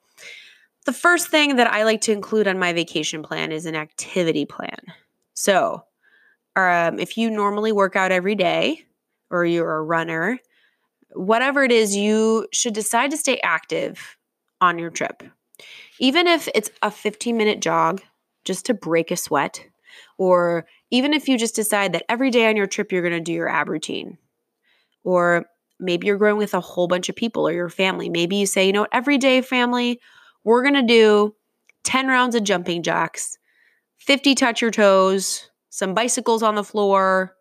the 0.87 0.93
first 0.93 1.29
thing 1.29 1.57
that 1.57 1.71
I 1.71 1.83
like 1.83 2.01
to 2.03 2.13
include 2.13 2.49
on 2.49 2.59
my 2.59 2.73
vacation 2.73 3.23
plan 3.23 3.53
is 3.53 3.67
an 3.67 3.75
activity 3.75 4.47
plan. 4.47 4.79
So 5.35 5.83
um, 6.55 6.99
if 6.99 7.19
you 7.19 7.29
normally 7.29 7.73
work 7.73 7.97
out 7.97 8.13
every 8.13 8.35
day 8.35 8.87
or 9.31 9.45
you're 9.45 9.77
a 9.77 9.83
runner, 9.83 10.39
whatever 11.13 11.65
it 11.65 11.73
is, 11.73 11.95
you 11.95 12.47
should 12.53 12.73
decide 12.73 13.11
to 13.11 13.17
stay 13.17 13.39
active 13.43 14.17
on 14.61 14.79
your 14.79 14.91
trip. 14.91 15.23
Even 15.99 16.27
if 16.27 16.49
it's 16.55 16.71
a 16.83 16.91
15 16.91 17.37
minute 17.37 17.61
jog 17.61 18.01
just 18.45 18.67
to 18.67 18.75
break 18.75 19.11
a 19.11 19.17
sweat, 19.17 19.67
or 20.19 20.67
even 20.91 21.13
if 21.13 21.29
you 21.29 21.37
just 21.37 21.57
decide 21.57 21.93
that 21.93 22.05
every 22.09 22.31
day 22.31 22.49
on 22.49 22.57
your 22.57 22.67
trip 22.67 22.93
you're 22.93 23.03
going 23.03 23.13
to 23.13 23.21
do 23.21 23.33
your 23.33 23.49
ab 23.49 23.69
routine, 23.69 24.19
or 25.05 25.47
maybe 25.81 26.07
you're 26.07 26.17
going 26.17 26.37
with 26.37 26.55
a 26.55 26.61
whole 26.61 26.87
bunch 26.87 27.09
of 27.09 27.17
people 27.17 27.47
or 27.49 27.53
your 27.53 27.69
family. 27.69 28.09
Maybe 28.09 28.37
you 28.37 28.47
say, 28.47 28.67
you 28.67 28.73
know, 28.73 28.87
every 28.93 29.19
day, 29.19 29.41
family, 29.41 30.01
we're 30.47 30.63
going 30.63 30.75
to 30.75 30.83
do 30.83 31.35
10 31.83 32.07
rounds 32.07 32.37
of 32.37 32.45
jumping 32.45 32.85
jacks, 32.85 33.37
50 33.99 34.37
touch 34.37 34.63
your 34.63 34.71
toes, 34.71 35.51
some 35.71 35.93
bicycles 35.93 36.43
on 36.43 36.55
the 36.55 36.63
floor, 36.63 37.35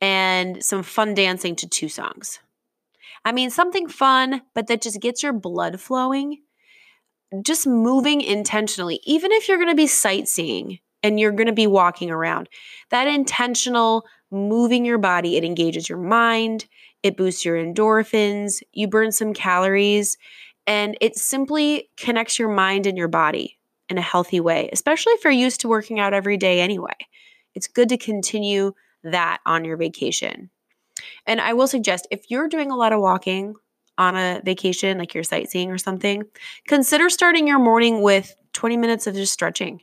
and 0.00 0.62
some 0.62 0.82
fun 0.82 1.14
dancing 1.14 1.54
to 1.54 1.68
two 1.68 1.88
songs. 1.88 2.40
I 3.24 3.30
mean, 3.30 3.50
something 3.50 3.88
fun, 3.88 4.42
but 4.52 4.66
that 4.66 4.82
just 4.82 5.00
gets 5.00 5.22
your 5.22 5.32
blood 5.32 5.80
flowing. 5.80 6.38
Just 7.44 7.68
moving 7.68 8.20
intentionally, 8.20 8.98
even 9.04 9.30
if 9.30 9.46
you're 9.46 9.58
going 9.58 9.70
to 9.70 9.76
be 9.76 9.86
sightseeing 9.86 10.80
and 11.04 11.20
you're 11.20 11.30
going 11.30 11.46
to 11.46 11.52
be 11.52 11.68
walking 11.68 12.10
around, 12.10 12.48
that 12.90 13.06
intentional 13.06 14.04
moving 14.32 14.84
your 14.84 14.98
body, 14.98 15.36
it 15.36 15.44
engages 15.44 15.88
your 15.88 15.98
mind, 15.98 16.66
it 17.04 17.16
boosts 17.16 17.44
your 17.44 17.56
endorphins, 17.56 18.60
you 18.72 18.88
burn 18.88 19.12
some 19.12 19.34
calories, 19.34 20.18
and 20.70 20.96
it 21.00 21.16
simply 21.16 21.90
connects 21.96 22.38
your 22.38 22.48
mind 22.48 22.86
and 22.86 22.96
your 22.96 23.08
body 23.08 23.58
in 23.88 23.98
a 23.98 24.02
healthy 24.02 24.38
way, 24.40 24.70
especially 24.72 25.14
if 25.14 25.24
you're 25.24 25.32
used 25.32 25.60
to 25.60 25.68
working 25.68 25.98
out 25.98 26.14
every 26.14 26.36
day 26.36 26.60
anyway 26.60 26.94
it's 27.54 27.66
good 27.66 27.88
to 27.88 27.96
continue 27.96 28.72
that 29.04 29.38
on 29.46 29.64
your 29.64 29.76
vacation. 29.76 30.50
And 31.26 31.40
I 31.40 31.54
will 31.54 31.66
suggest 31.66 32.06
if 32.10 32.30
you're 32.30 32.48
doing 32.48 32.70
a 32.70 32.76
lot 32.76 32.92
of 32.92 33.00
walking 33.00 33.54
on 33.98 34.16
a 34.16 34.40
vacation, 34.44 34.98
like 34.98 35.14
you're 35.14 35.24
sightseeing 35.24 35.70
or 35.70 35.78
something, 35.78 36.24
consider 36.66 37.08
starting 37.10 37.46
your 37.46 37.58
morning 37.58 38.02
with 38.02 38.34
20 38.52 38.76
minutes 38.76 39.06
of 39.06 39.14
just 39.14 39.32
stretching. 39.32 39.80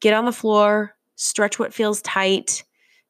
Get 0.00 0.14
on 0.14 0.24
the 0.24 0.32
floor, 0.32 0.94
stretch 1.16 1.58
what 1.58 1.74
feels 1.74 2.02
tight. 2.02 2.64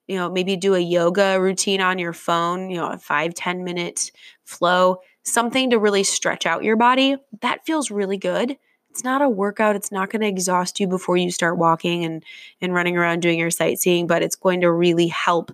You 0.07 0.17
know, 0.17 0.31
maybe 0.31 0.57
do 0.57 0.75
a 0.75 0.81
yoga 0.81 1.41
routine 1.41 1.81
on 1.81 1.99
your 1.99 2.13
phone, 2.13 2.69
you 2.69 2.77
know, 2.77 2.89
a 2.89 2.99
five 2.99 3.35
ten 3.35 3.65
minute 3.65 4.11
flow, 4.45 4.99
something 5.25 5.71
to 5.71 5.79
really 5.79 6.05
stretch 6.05 6.47
out 6.47 6.65
your 6.65 6.77
body. 6.77 7.17
That 7.41 7.67
feels 7.67 7.91
really 7.91 8.19
good 8.19 8.57
it's 8.95 9.03
not 9.03 9.23
a 9.23 9.29
workout. 9.29 9.75
It's 9.75 9.91
not 9.91 10.09
going 10.09 10.23
to 10.23 10.29
exhaust 10.29 10.79
you 10.79 10.87
before 10.87 11.17
you 11.17 11.33
start 11.33 11.59
walking 11.59 12.05
and, 12.05 12.23
and 12.61 12.73
running 12.73 12.97
around 12.97 13.23
doing 13.23 13.41
your 13.41 13.51
sightseeing, 13.51 14.07
but 14.07 14.23
it's 14.23 14.37
going 14.37 14.61
to 14.61 14.71
really 14.71 15.09
help 15.09 15.51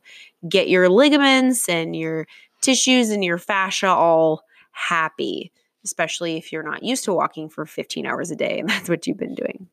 get 0.46 0.68
your 0.68 0.90
ligaments 0.90 1.66
and 1.66 1.96
your 1.96 2.26
tissues 2.60 3.08
and 3.08 3.24
your 3.24 3.38
fascia 3.38 3.88
all 3.88 4.44
happy, 4.72 5.52
especially 5.86 6.36
if 6.36 6.52
you're 6.52 6.62
not 6.62 6.82
used 6.82 7.04
to 7.06 7.14
walking 7.14 7.48
for 7.48 7.64
15 7.64 8.04
hours 8.04 8.30
a 8.30 8.36
day 8.36 8.58
and 8.58 8.68
that's 8.68 8.90
what 8.90 9.06
you've 9.06 9.16
been 9.16 9.34
doing. 9.34 9.68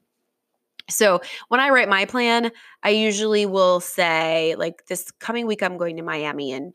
So, 0.89 1.19
when 1.49 1.59
I 1.59 1.71
write 1.71 1.89
my 1.89 2.05
plan, 2.05 2.49
I 2.83 2.91
usually 2.91 3.45
will 3.45 3.81
say, 3.81 4.55
like, 4.57 4.85
this 4.85 5.11
coming 5.19 5.45
week, 5.45 5.61
I'm 5.61 5.75
going 5.75 5.97
to 5.97 6.03
Miami 6.03 6.53
and 6.53 6.73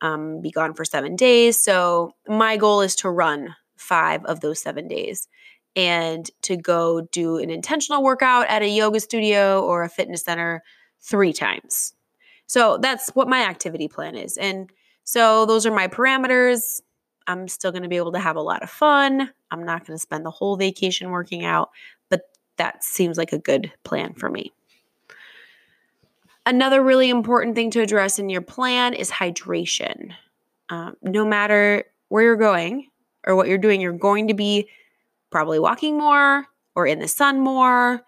um, 0.00 0.40
be 0.40 0.50
gone 0.50 0.74
for 0.74 0.84
seven 0.84 1.16
days. 1.16 1.62
So, 1.62 2.14
my 2.28 2.56
goal 2.56 2.80
is 2.80 2.96
to 2.96 3.10
run 3.10 3.54
five 3.76 4.24
of 4.24 4.40
those 4.40 4.60
seven 4.60 4.88
days 4.88 5.28
and 5.76 6.30
to 6.42 6.56
go 6.56 7.02
do 7.12 7.38
an 7.38 7.50
intentional 7.50 8.02
workout 8.02 8.46
at 8.48 8.62
a 8.62 8.68
yoga 8.68 9.00
studio 9.00 9.62
or 9.62 9.82
a 9.82 9.88
fitness 9.88 10.22
center 10.22 10.62
three 11.00 11.32
times. 11.32 11.94
So 12.46 12.78
that's 12.78 13.10
what 13.10 13.28
my 13.28 13.40
activity 13.42 13.88
plan 13.88 14.16
is. 14.16 14.36
And 14.36 14.70
so 15.04 15.46
those 15.46 15.66
are 15.66 15.74
my 15.74 15.88
parameters. 15.88 16.80
I'm 17.26 17.48
still 17.48 17.72
going 17.72 17.82
to 17.82 17.88
be 17.88 17.96
able 17.96 18.12
to 18.12 18.18
have 18.18 18.36
a 18.36 18.42
lot 18.42 18.62
of 18.62 18.70
fun. 18.70 19.30
I'm 19.50 19.64
not 19.64 19.86
going 19.86 19.96
to 19.96 20.02
spend 20.02 20.24
the 20.24 20.30
whole 20.30 20.56
vacation 20.56 21.10
working 21.10 21.44
out, 21.44 21.70
but 22.10 22.22
that 22.58 22.84
seems 22.84 23.18
like 23.18 23.32
a 23.32 23.38
good 23.38 23.72
plan 23.82 24.14
for 24.14 24.30
me. 24.30 24.52
Another 26.46 26.82
really 26.82 27.08
important 27.08 27.54
thing 27.54 27.70
to 27.70 27.80
address 27.80 28.18
in 28.18 28.28
your 28.28 28.42
plan 28.42 28.92
is 28.92 29.10
hydration. 29.10 30.12
Um, 30.68 30.96
no 31.02 31.24
matter 31.24 31.84
where 32.08 32.22
you're 32.22 32.36
going 32.36 32.90
or 33.26 33.34
what 33.34 33.48
you're 33.48 33.58
doing, 33.58 33.80
you're 33.80 33.92
going 33.92 34.28
to 34.28 34.34
be 34.34 34.68
probably 35.30 35.58
walking 35.58 35.96
more 35.96 36.46
or 36.74 36.86
in 36.86 36.98
the 36.98 37.08
sun 37.08 37.40
more. 37.40 38.02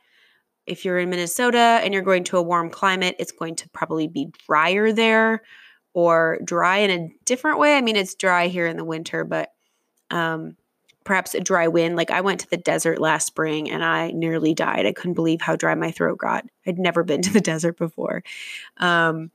If 0.66 0.84
you're 0.84 0.98
in 0.98 1.10
Minnesota 1.10 1.80
and 1.82 1.94
you're 1.94 2.02
going 2.02 2.24
to 2.24 2.36
a 2.36 2.42
warm 2.42 2.70
climate, 2.70 3.16
it's 3.18 3.32
going 3.32 3.56
to 3.56 3.68
probably 3.70 4.08
be 4.08 4.32
drier 4.46 4.92
there 4.92 5.42
or 5.94 6.38
dry 6.44 6.78
in 6.78 6.90
a 6.90 7.08
different 7.24 7.58
way. 7.58 7.76
I 7.76 7.80
mean, 7.80 7.96
it's 7.96 8.14
dry 8.14 8.48
here 8.48 8.66
in 8.66 8.76
the 8.76 8.84
winter, 8.84 9.24
but 9.24 9.52
um, 10.10 10.56
perhaps 11.06 11.34
a 11.34 11.40
dry 11.40 11.68
wind. 11.68 11.96
Like 11.96 12.10
I 12.10 12.20
went 12.20 12.40
to 12.40 12.50
the 12.50 12.56
desert 12.58 13.00
last 13.00 13.28
spring 13.28 13.70
and 13.70 13.82
I 13.82 14.10
nearly 14.10 14.52
died. 14.52 14.84
I 14.84 14.92
couldn't 14.92 15.14
believe 15.14 15.40
how 15.40 15.56
dry 15.56 15.74
my 15.74 15.90
throat 15.90 16.18
got. 16.18 16.44
I'd 16.66 16.78
never 16.78 17.04
been 17.04 17.22
to 17.22 17.32
the 17.32 17.40
desert 17.52 17.78
before. 17.78 18.22
Um, 18.76 19.30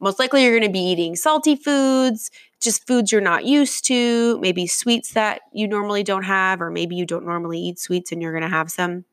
most 0.00 0.18
likely, 0.18 0.42
you're 0.42 0.52
going 0.52 0.68
to 0.68 0.72
be 0.72 0.80
eating 0.80 1.16
salty 1.16 1.56
foods, 1.56 2.30
just 2.60 2.86
foods 2.86 3.10
you're 3.10 3.20
not 3.20 3.46
used 3.46 3.86
to, 3.86 4.38
maybe 4.40 4.66
sweets 4.66 5.14
that 5.14 5.40
you 5.52 5.66
normally 5.66 6.02
don't 6.02 6.24
have, 6.24 6.60
or 6.60 6.70
maybe 6.70 6.94
you 6.94 7.06
don't 7.06 7.24
normally 7.24 7.58
eat 7.58 7.78
sweets 7.78 8.12
and 8.12 8.20
you're 8.20 8.32
going 8.32 8.42
to 8.42 8.48
have 8.48 8.70
some. 8.70 9.04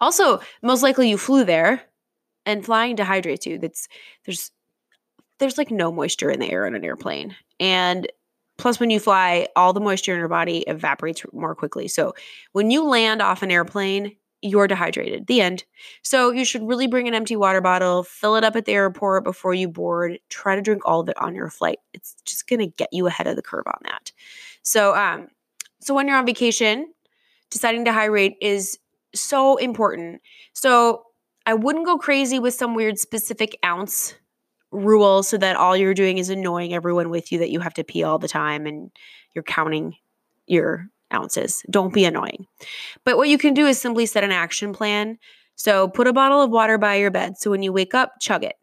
Also, 0.00 0.40
most 0.62 0.82
likely 0.82 1.10
you 1.10 1.18
flew 1.18 1.44
there 1.44 1.82
and 2.46 2.64
flying 2.64 2.96
dehydrates 2.96 3.44
you. 3.44 3.58
That's 3.58 3.86
there's 4.24 4.50
there's 5.38 5.58
like 5.58 5.70
no 5.70 5.92
moisture 5.92 6.30
in 6.30 6.40
the 6.40 6.50
air 6.50 6.66
on 6.66 6.74
an 6.74 6.84
airplane. 6.84 7.36
And 7.60 8.10
Plus, 8.58 8.80
when 8.80 8.90
you 8.90 9.00
fly, 9.00 9.46
all 9.56 9.72
the 9.72 9.80
moisture 9.80 10.12
in 10.12 10.18
your 10.18 10.28
body 10.28 10.58
evaporates 10.66 11.22
more 11.32 11.54
quickly. 11.54 11.88
So, 11.88 12.14
when 12.52 12.70
you 12.70 12.84
land 12.84 13.22
off 13.22 13.42
an 13.42 13.50
airplane, 13.50 14.16
you're 14.42 14.68
dehydrated. 14.68 15.26
The 15.26 15.40
end. 15.40 15.64
So, 16.02 16.30
you 16.30 16.44
should 16.44 16.66
really 16.66 16.88
bring 16.88 17.08
an 17.08 17.14
empty 17.14 17.36
water 17.36 17.60
bottle, 17.60 18.02
fill 18.02 18.36
it 18.36 18.44
up 18.44 18.56
at 18.56 18.64
the 18.64 18.72
airport 18.72 19.24
before 19.24 19.54
you 19.54 19.68
board. 19.68 20.18
Try 20.28 20.56
to 20.56 20.62
drink 20.62 20.82
all 20.84 21.00
of 21.00 21.08
it 21.08 21.16
on 21.18 21.34
your 21.34 21.48
flight. 21.50 21.78
It's 21.94 22.16
just 22.24 22.48
going 22.48 22.60
to 22.60 22.66
get 22.66 22.88
you 22.92 23.06
ahead 23.06 23.28
of 23.28 23.36
the 23.36 23.42
curve 23.42 23.66
on 23.66 23.80
that. 23.84 24.12
So, 24.62 24.94
um, 24.94 25.28
so 25.80 25.94
when 25.94 26.08
you're 26.08 26.18
on 26.18 26.26
vacation, 26.26 26.92
deciding 27.50 27.84
to 27.84 27.92
hydrate 27.92 28.36
is 28.42 28.78
so 29.14 29.56
important. 29.56 30.20
So, 30.52 31.04
I 31.46 31.54
wouldn't 31.54 31.86
go 31.86 31.96
crazy 31.96 32.38
with 32.38 32.52
some 32.52 32.74
weird 32.74 32.98
specific 32.98 33.58
ounce 33.64 34.14
rule 34.70 35.22
so 35.22 35.36
that 35.38 35.56
all 35.56 35.76
you're 35.76 35.94
doing 35.94 36.18
is 36.18 36.30
annoying 36.30 36.74
everyone 36.74 37.10
with 37.10 37.32
you 37.32 37.38
that 37.38 37.50
you 37.50 37.60
have 37.60 37.74
to 37.74 37.84
pee 37.84 38.02
all 38.02 38.18
the 38.18 38.28
time 38.28 38.66
and 38.66 38.90
you're 39.34 39.42
counting 39.42 39.94
your 40.46 40.88
ounces. 41.12 41.62
Don't 41.70 41.94
be 41.94 42.04
annoying. 42.04 42.46
But 43.04 43.16
what 43.16 43.28
you 43.28 43.38
can 43.38 43.54
do 43.54 43.66
is 43.66 43.80
simply 43.80 44.06
set 44.06 44.24
an 44.24 44.32
action 44.32 44.72
plan. 44.72 45.18
So 45.54 45.88
put 45.88 46.06
a 46.06 46.12
bottle 46.12 46.42
of 46.42 46.50
water 46.50 46.78
by 46.78 46.96
your 46.96 47.10
bed. 47.10 47.38
So 47.38 47.50
when 47.50 47.62
you 47.62 47.72
wake 47.72 47.94
up, 47.94 48.14
chug 48.20 48.44
it. 48.44 48.56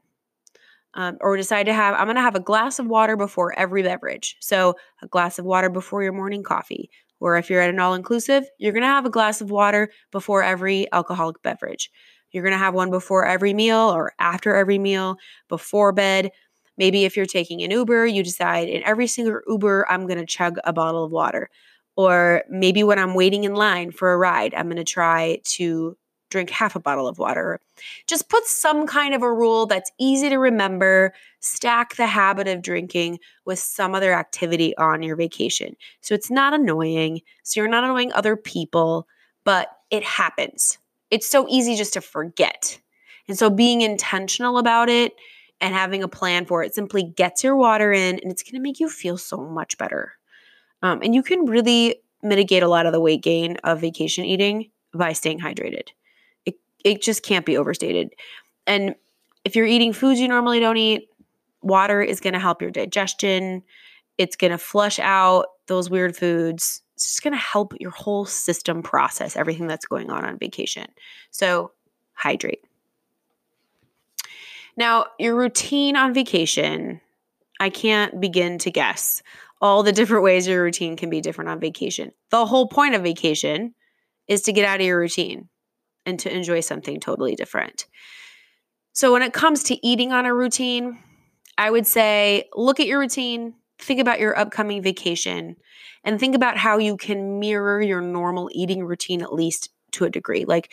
Um, 0.97 1.17
or 1.19 1.35
decide 1.35 1.65
to 1.65 1.73
have, 1.73 1.93
I'm 1.95 2.05
going 2.05 2.15
to 2.15 2.21
have 2.21 2.35
a 2.35 2.39
glass 2.39 2.79
of 2.79 2.87
water 2.87 3.17
before 3.17 3.57
every 3.59 3.83
beverage. 3.83 4.37
So 4.39 4.75
a 5.01 5.07
glass 5.07 5.37
of 5.37 5.43
water 5.43 5.69
before 5.69 6.03
your 6.03 6.13
morning 6.13 6.41
coffee. 6.41 6.89
Or 7.19 7.35
if 7.35 7.49
you're 7.49 7.61
at 7.61 7.69
an 7.69 7.79
all 7.79 7.95
inclusive, 7.95 8.45
you're 8.59 8.71
going 8.71 8.83
to 8.83 8.87
have 8.87 9.05
a 9.05 9.09
glass 9.09 9.41
of 9.41 9.51
water 9.51 9.91
before 10.11 10.41
every 10.41 10.89
alcoholic 10.93 11.41
beverage. 11.41 11.91
You're 12.31 12.43
going 12.43 12.53
to 12.53 12.57
have 12.57 12.73
one 12.73 12.91
before 12.91 13.25
every 13.25 13.53
meal 13.53 13.77
or 13.77 14.13
after 14.19 14.55
every 14.55 14.79
meal, 14.79 15.17
before 15.47 15.91
bed. 15.91 16.31
Maybe 16.77 17.05
if 17.05 17.15
you're 17.15 17.25
taking 17.25 17.61
an 17.61 17.71
Uber, 17.71 18.05
you 18.05 18.23
decide 18.23 18.67
in 18.67 18.83
every 18.83 19.07
single 19.07 19.39
Uber, 19.47 19.89
I'm 19.89 20.07
going 20.07 20.19
to 20.19 20.25
chug 20.25 20.57
a 20.63 20.73
bottle 20.73 21.03
of 21.03 21.11
water. 21.11 21.49
Or 21.95 22.43
maybe 22.49 22.83
when 22.83 22.99
I'm 22.99 23.13
waiting 23.13 23.45
in 23.45 23.55
line 23.55 23.91
for 23.91 24.11
a 24.11 24.17
ride, 24.17 24.53
I'm 24.53 24.65
going 24.65 24.75
to 24.77 24.83
try 24.83 25.39
to 25.43 25.97
drink 26.29 26.49
half 26.49 26.75
a 26.75 26.79
bottle 26.81 27.07
of 27.07 27.17
water. 27.17 27.61
Just 28.07 28.27
put 28.29 28.45
some 28.45 28.87
kind 28.87 29.13
of 29.13 29.21
a 29.21 29.31
rule 29.31 29.65
that's 29.65 29.91
easy 29.97 30.27
to 30.29 30.37
remember. 30.37 31.13
Stack 31.39 31.95
the 31.95 32.07
habit 32.07 32.47
of 32.47 32.61
drinking 32.61 33.19
with 33.45 33.59
some 33.59 33.95
other 33.95 34.11
activity 34.11 34.75
on 34.77 35.03
your 35.03 35.15
vacation. 35.15 35.75
So 36.01 36.13
it's 36.13 36.31
not 36.31 36.53
annoying. 36.53 37.21
So 37.43 37.61
you're 37.61 37.69
not 37.69 37.85
annoying 37.85 38.11
other 38.11 38.35
people, 38.35 39.07
but 39.45 39.69
it 39.91 40.03
happens 40.03 40.77
it's 41.15 41.29
so 41.29 41.47
easy 41.49 41.77
just 41.77 41.93
to 41.93 42.01
forget. 42.01 42.77
And 43.29 43.39
so 43.39 43.49
being 43.49 43.79
intentional 43.79 44.57
about 44.57 44.89
it 44.89 45.13
and 45.61 45.73
having 45.73 46.03
a 46.03 46.09
plan 46.09 46.45
for 46.45 46.61
it 46.61 46.75
simply 46.75 47.03
gets 47.03 47.41
your 47.41 47.55
water 47.55 47.93
in 47.93 48.19
and 48.19 48.29
it's 48.29 48.43
going 48.43 48.55
to 48.55 48.59
make 48.59 48.81
you 48.81 48.89
feel 48.89 49.17
so 49.17 49.37
much 49.37 49.77
better. 49.77 50.11
Um, 50.81 50.99
and 51.01 51.15
you 51.15 51.23
can 51.23 51.45
really 51.45 51.95
mitigate 52.21 52.63
a 52.63 52.67
lot 52.67 52.85
of 52.85 52.91
the 52.91 52.99
weight 52.99 53.23
gain 53.23 53.55
of 53.63 53.79
vacation 53.79 54.25
eating 54.25 54.71
by 54.93 55.13
staying 55.13 55.39
hydrated. 55.39 55.87
It, 56.45 56.55
it 56.83 57.01
just 57.01 57.23
can't 57.23 57.45
be 57.45 57.55
overstated. 57.55 58.09
And 58.67 58.95
if 59.45 59.55
you're 59.55 59.65
eating 59.65 59.93
foods 59.93 60.19
you 60.19 60.27
normally 60.27 60.59
don't 60.59 60.75
eat, 60.75 61.07
water 61.61 62.01
is 62.01 62.19
going 62.19 62.33
to 62.33 62.39
help 62.39 62.61
your 62.61 62.71
digestion. 62.71 63.63
It's 64.17 64.35
going 64.35 64.51
to 64.51 64.57
flush 64.57 64.99
out 64.99 65.45
those 65.67 65.89
weird 65.89 66.17
foods 66.17 66.81
it's 66.95 67.11
just 67.11 67.23
going 67.23 67.33
to 67.33 67.39
help 67.39 67.73
your 67.79 67.91
whole 67.91 68.25
system 68.25 68.81
process 68.81 69.35
everything 69.35 69.67
that's 69.67 69.85
going 69.85 70.09
on 70.09 70.23
on 70.23 70.37
vacation. 70.37 70.87
So, 71.29 71.71
hydrate. 72.13 72.63
Now, 74.77 75.07
your 75.19 75.35
routine 75.35 75.95
on 75.95 76.13
vacation, 76.13 77.01
I 77.59 77.69
can't 77.69 78.19
begin 78.19 78.57
to 78.59 78.71
guess 78.71 79.21
all 79.61 79.83
the 79.83 79.91
different 79.91 80.23
ways 80.23 80.47
your 80.47 80.63
routine 80.63 80.95
can 80.95 81.09
be 81.09 81.21
different 81.21 81.49
on 81.49 81.59
vacation. 81.59 82.11
The 82.29 82.45
whole 82.45 82.67
point 82.67 82.95
of 82.95 83.03
vacation 83.03 83.73
is 84.27 84.41
to 84.43 84.53
get 84.53 84.65
out 84.65 84.79
of 84.79 84.85
your 84.85 84.99
routine 84.99 85.49
and 86.05 86.19
to 86.19 86.33
enjoy 86.33 86.61
something 86.61 86.99
totally 86.99 87.35
different. 87.35 87.87
So, 88.93 89.11
when 89.11 89.21
it 89.21 89.33
comes 89.33 89.63
to 89.63 89.85
eating 89.85 90.13
on 90.13 90.25
a 90.25 90.33
routine, 90.33 90.99
I 91.57 91.69
would 91.69 91.87
say 91.87 92.49
look 92.55 92.79
at 92.79 92.87
your 92.87 92.99
routine, 92.99 93.55
think 93.79 93.99
about 93.99 94.19
your 94.19 94.37
upcoming 94.37 94.81
vacation 94.81 95.55
and 96.03 96.19
think 96.19 96.35
about 96.35 96.57
how 96.57 96.77
you 96.77 96.97
can 96.97 97.39
mirror 97.39 97.81
your 97.81 98.01
normal 98.01 98.49
eating 98.53 98.83
routine 98.83 99.21
at 99.21 99.33
least 99.33 99.69
to 99.91 100.05
a 100.05 100.09
degree. 100.09 100.45
Like, 100.45 100.71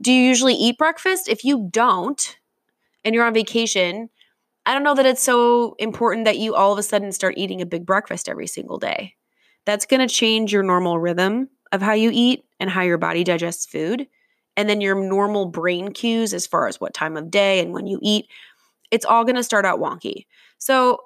do 0.00 0.12
you 0.12 0.22
usually 0.22 0.54
eat 0.54 0.78
breakfast? 0.78 1.28
If 1.28 1.44
you 1.44 1.68
don't, 1.70 2.36
and 3.04 3.14
you're 3.14 3.24
on 3.24 3.34
vacation, 3.34 4.10
I 4.66 4.74
don't 4.74 4.82
know 4.82 4.94
that 4.94 5.06
it's 5.06 5.22
so 5.22 5.76
important 5.78 6.26
that 6.26 6.38
you 6.38 6.54
all 6.54 6.72
of 6.72 6.78
a 6.78 6.82
sudden 6.82 7.12
start 7.12 7.34
eating 7.38 7.62
a 7.62 7.66
big 7.66 7.86
breakfast 7.86 8.28
every 8.28 8.46
single 8.46 8.78
day. 8.78 9.14
That's 9.64 9.86
going 9.86 10.06
to 10.06 10.14
change 10.14 10.52
your 10.52 10.62
normal 10.62 10.98
rhythm 10.98 11.48
of 11.72 11.80
how 11.80 11.92
you 11.92 12.10
eat 12.12 12.44
and 12.60 12.68
how 12.68 12.82
your 12.82 12.98
body 12.98 13.24
digests 13.24 13.66
food. 13.66 14.06
And 14.56 14.68
then 14.68 14.80
your 14.80 14.94
normal 14.94 15.46
brain 15.46 15.92
cues 15.92 16.34
as 16.34 16.46
far 16.46 16.66
as 16.68 16.80
what 16.80 16.92
time 16.92 17.16
of 17.16 17.30
day 17.30 17.60
and 17.60 17.72
when 17.72 17.86
you 17.86 17.98
eat, 18.02 18.26
it's 18.90 19.04
all 19.04 19.24
going 19.24 19.36
to 19.36 19.42
start 19.42 19.64
out 19.64 19.80
wonky. 19.80 20.26
So 20.58 21.00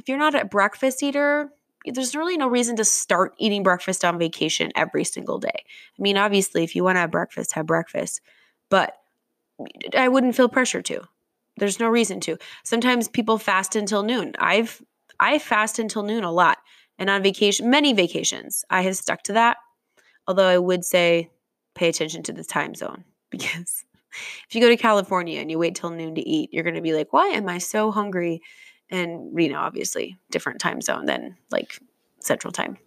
if 0.00 0.08
you're 0.08 0.18
not 0.18 0.34
a 0.34 0.46
breakfast 0.46 1.02
eater, 1.02 1.50
there's 1.84 2.16
really 2.16 2.36
no 2.36 2.48
reason 2.48 2.76
to 2.76 2.84
start 2.84 3.34
eating 3.38 3.62
breakfast 3.62 4.04
on 4.04 4.18
vacation 4.18 4.72
every 4.74 5.04
single 5.04 5.38
day. 5.38 5.48
I 5.54 6.02
mean, 6.02 6.16
obviously, 6.16 6.64
if 6.64 6.74
you 6.74 6.82
want 6.82 6.96
to 6.96 7.00
have 7.00 7.10
breakfast, 7.10 7.52
have 7.52 7.66
breakfast, 7.66 8.20
but 8.70 8.96
I 9.96 10.08
wouldn't 10.08 10.36
feel 10.36 10.48
pressure 10.48 10.82
to. 10.82 11.02
There's 11.58 11.78
no 11.78 11.88
reason 11.88 12.20
to. 12.20 12.38
Sometimes 12.64 13.08
people 13.08 13.36
fast 13.36 13.76
until 13.76 14.02
noon. 14.02 14.32
I've 14.38 14.82
I 15.18 15.38
fast 15.38 15.78
until 15.78 16.02
noon 16.02 16.24
a 16.24 16.32
lot. 16.32 16.58
And 16.98 17.10
on 17.10 17.22
vacation, 17.22 17.68
many 17.68 17.92
vacations, 17.92 18.64
I 18.70 18.82
have 18.82 18.96
stuck 18.96 19.22
to 19.24 19.34
that. 19.34 19.58
Although 20.26 20.48
I 20.48 20.58
would 20.58 20.84
say 20.84 21.30
pay 21.74 21.88
attention 21.88 22.22
to 22.24 22.32
the 22.32 22.44
time 22.44 22.74
zone 22.74 23.04
because 23.30 23.84
if 24.48 24.54
you 24.54 24.60
go 24.60 24.68
to 24.68 24.76
California 24.76 25.40
and 25.40 25.50
you 25.50 25.58
wait 25.58 25.74
till 25.74 25.90
noon 25.90 26.14
to 26.14 26.26
eat, 26.26 26.50
you're 26.52 26.64
going 26.64 26.74
to 26.74 26.80
be 26.80 26.94
like, 26.94 27.12
"Why 27.12 27.28
am 27.28 27.48
I 27.48 27.58
so 27.58 27.90
hungry?" 27.90 28.40
And 28.90 29.34
know 29.34 29.58
obviously 29.58 30.18
different 30.30 30.60
time 30.60 30.80
zone 30.80 31.06
than 31.06 31.36
like 31.50 31.78
central 32.20 32.52
time. 32.52 32.78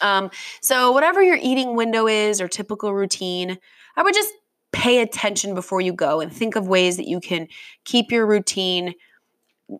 Um, 0.00 0.30
so 0.60 0.90
whatever 0.92 1.22
your 1.22 1.38
eating 1.40 1.76
window 1.76 2.08
is 2.08 2.40
or 2.40 2.48
typical 2.48 2.92
routine 2.92 3.56
i 3.96 4.02
would 4.02 4.14
just 4.14 4.34
pay 4.72 5.00
attention 5.00 5.54
before 5.54 5.80
you 5.80 5.92
go 5.92 6.20
and 6.20 6.32
think 6.32 6.56
of 6.56 6.66
ways 6.66 6.96
that 6.96 7.06
you 7.06 7.20
can 7.20 7.46
keep 7.84 8.10
your 8.10 8.26
routine 8.26 8.94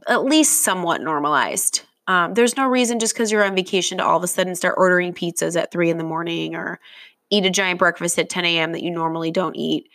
at 0.07 0.25
least 0.25 0.63
somewhat 0.63 1.01
normalized. 1.01 1.83
Um, 2.07 2.35
there's 2.35 2.57
no 2.57 2.67
reason 2.67 2.99
just 2.99 3.15
because 3.15 3.31
you're 3.33 3.45
on 3.45 3.55
vacation 3.55 3.99
to 3.99 4.05
all 4.05 4.17
of 4.17 4.23
a 4.23 4.27
sudden 4.27 4.55
start 4.55 4.75
ordering 4.77 5.13
pizzas 5.13 5.61
at 5.61 5.71
3 5.71 5.91
in 5.91 5.99
the 5.99 6.05
morning 6.05 6.55
or 6.55 6.79
eat 7.31 7.47
a 7.47 7.51
giant 7.51 7.79
breakfast 7.79 8.19
at 8.19 8.29
10 8.29 8.45
a.m 8.45 8.73
that 8.73 8.83
you 8.83 8.91
normally 8.91 9.31
don't 9.31 9.57
eat. 9.57 9.89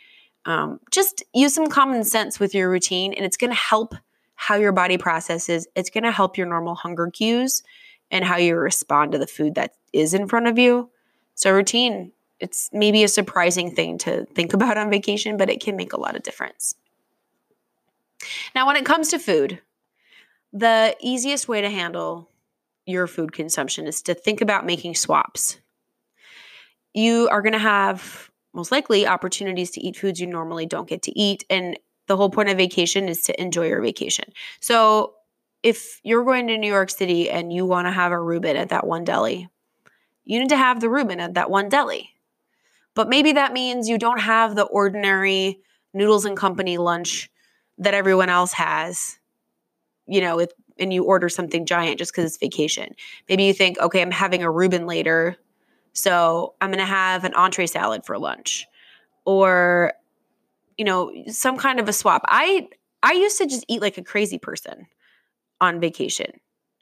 Um, 0.44 0.80
just 0.90 1.22
use 1.34 1.54
some 1.54 1.66
common 1.68 2.04
sense 2.04 2.40
with 2.40 2.54
your 2.54 2.70
routine 2.70 3.12
and 3.12 3.24
it's 3.24 3.36
going 3.36 3.50
to 3.50 3.56
help 3.56 3.94
how 4.40 4.54
your 4.54 4.70
body 4.70 4.96
processes, 4.96 5.66
it's 5.74 5.90
going 5.90 6.04
to 6.04 6.12
help 6.12 6.38
your 6.38 6.46
normal 6.46 6.76
hunger 6.76 7.10
cues 7.10 7.64
and 8.08 8.24
how 8.24 8.36
you 8.36 8.54
respond 8.54 9.10
to 9.10 9.18
the 9.18 9.26
food 9.26 9.56
that 9.56 9.72
is 9.92 10.14
in 10.14 10.28
front 10.28 10.46
of 10.46 10.56
you. 10.56 10.88
So, 11.34 11.52
routine, 11.52 12.12
it's 12.38 12.70
maybe 12.72 13.02
a 13.02 13.08
surprising 13.08 13.74
thing 13.74 13.98
to 13.98 14.26
think 14.26 14.52
about 14.54 14.78
on 14.78 14.90
vacation, 14.90 15.36
but 15.36 15.50
it 15.50 15.60
can 15.60 15.74
make 15.74 15.92
a 15.92 16.00
lot 16.00 16.14
of 16.14 16.22
difference. 16.22 16.76
Now, 18.54 18.64
when 18.68 18.76
it 18.76 18.86
comes 18.86 19.08
to 19.08 19.18
food, 19.18 19.60
the 20.52 20.96
easiest 21.00 21.48
way 21.48 21.60
to 21.60 21.68
handle 21.68 22.30
your 22.86 23.08
food 23.08 23.32
consumption 23.32 23.88
is 23.88 24.02
to 24.02 24.14
think 24.14 24.40
about 24.40 24.64
making 24.64 24.94
swaps. 24.94 25.58
You 26.94 27.28
are 27.28 27.42
going 27.42 27.54
to 27.54 27.58
have 27.58 28.30
most 28.54 28.70
likely 28.70 29.04
opportunities 29.04 29.72
to 29.72 29.80
eat 29.80 29.96
foods 29.96 30.20
you 30.20 30.28
normally 30.28 30.64
don't 30.64 30.88
get 30.88 31.02
to 31.02 31.18
eat. 31.18 31.44
And 31.50 31.76
the 32.08 32.16
whole 32.16 32.30
point 32.30 32.48
of 32.48 32.56
vacation 32.56 33.08
is 33.08 33.22
to 33.22 33.40
enjoy 33.40 33.68
your 33.68 33.80
vacation. 33.80 34.24
So 34.60 35.14
if 35.62 36.00
you're 36.02 36.24
going 36.24 36.48
to 36.48 36.58
New 36.58 36.72
York 36.72 36.90
City 36.90 37.30
and 37.30 37.52
you 37.52 37.66
want 37.66 37.86
to 37.86 37.92
have 37.92 38.12
a 38.12 38.20
Reuben 38.20 38.56
at 38.56 38.70
that 38.70 38.86
one 38.86 39.04
deli, 39.04 39.48
you 40.24 40.40
need 40.40 40.48
to 40.48 40.56
have 40.56 40.80
the 40.80 40.90
Reuben 40.90 41.20
at 41.20 41.34
that 41.34 41.50
one 41.50 41.68
deli. 41.68 42.10
But 42.94 43.08
maybe 43.08 43.32
that 43.32 43.52
means 43.52 43.88
you 43.88 43.98
don't 43.98 44.20
have 44.20 44.56
the 44.56 44.64
ordinary 44.64 45.60
noodles 45.94 46.24
and 46.24 46.36
company 46.36 46.78
lunch 46.78 47.30
that 47.78 47.94
everyone 47.94 48.28
else 48.28 48.52
has, 48.54 49.18
you 50.06 50.20
know, 50.20 50.44
and 50.78 50.92
you 50.92 51.04
order 51.04 51.28
something 51.28 51.66
giant 51.66 51.98
just 51.98 52.12
because 52.12 52.24
it's 52.24 52.38
vacation. 52.38 52.94
Maybe 53.28 53.44
you 53.44 53.52
think, 53.52 53.78
okay, 53.78 54.02
I'm 54.02 54.10
having 54.10 54.42
a 54.42 54.50
Reuben 54.50 54.86
later, 54.86 55.36
so 55.92 56.54
I'm 56.60 56.70
going 56.70 56.78
to 56.78 56.84
have 56.84 57.24
an 57.24 57.34
entree 57.34 57.66
salad 57.66 58.04
for 58.04 58.18
lunch, 58.18 58.66
or 59.24 59.92
you 60.78 60.84
know, 60.84 61.12
some 61.26 61.58
kind 61.58 61.80
of 61.80 61.88
a 61.88 61.92
swap. 61.92 62.22
I 62.26 62.68
I 63.02 63.12
used 63.12 63.38
to 63.38 63.46
just 63.46 63.64
eat 63.68 63.82
like 63.82 63.98
a 63.98 64.02
crazy 64.02 64.38
person 64.38 64.86
on 65.60 65.80
vacation, 65.80 66.32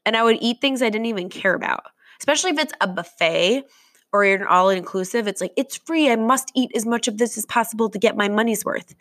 and 0.04 0.16
I 0.16 0.22
would 0.22 0.38
eat 0.40 0.60
things 0.60 0.82
I 0.82 0.90
didn't 0.90 1.06
even 1.06 1.28
care 1.28 1.54
about, 1.54 1.84
especially 2.20 2.50
if 2.50 2.58
it's 2.58 2.74
a 2.80 2.86
buffet 2.86 3.64
or 4.12 4.24
you're 4.24 4.36
an 4.36 4.46
all 4.46 4.68
inclusive. 4.68 5.26
It's 5.26 5.40
like 5.40 5.52
it's 5.56 5.76
free. 5.76 6.10
I 6.10 6.16
must 6.16 6.52
eat 6.54 6.70
as 6.76 6.86
much 6.86 7.08
of 7.08 7.18
this 7.18 7.36
as 7.36 7.46
possible 7.46 7.88
to 7.90 7.98
get 7.98 8.16
my 8.16 8.28
money's 8.28 8.64
worth. 8.64 8.94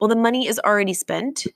Well, 0.00 0.08
the 0.08 0.16
money 0.16 0.46
is 0.46 0.60
already 0.60 0.94
spent. 0.94 1.46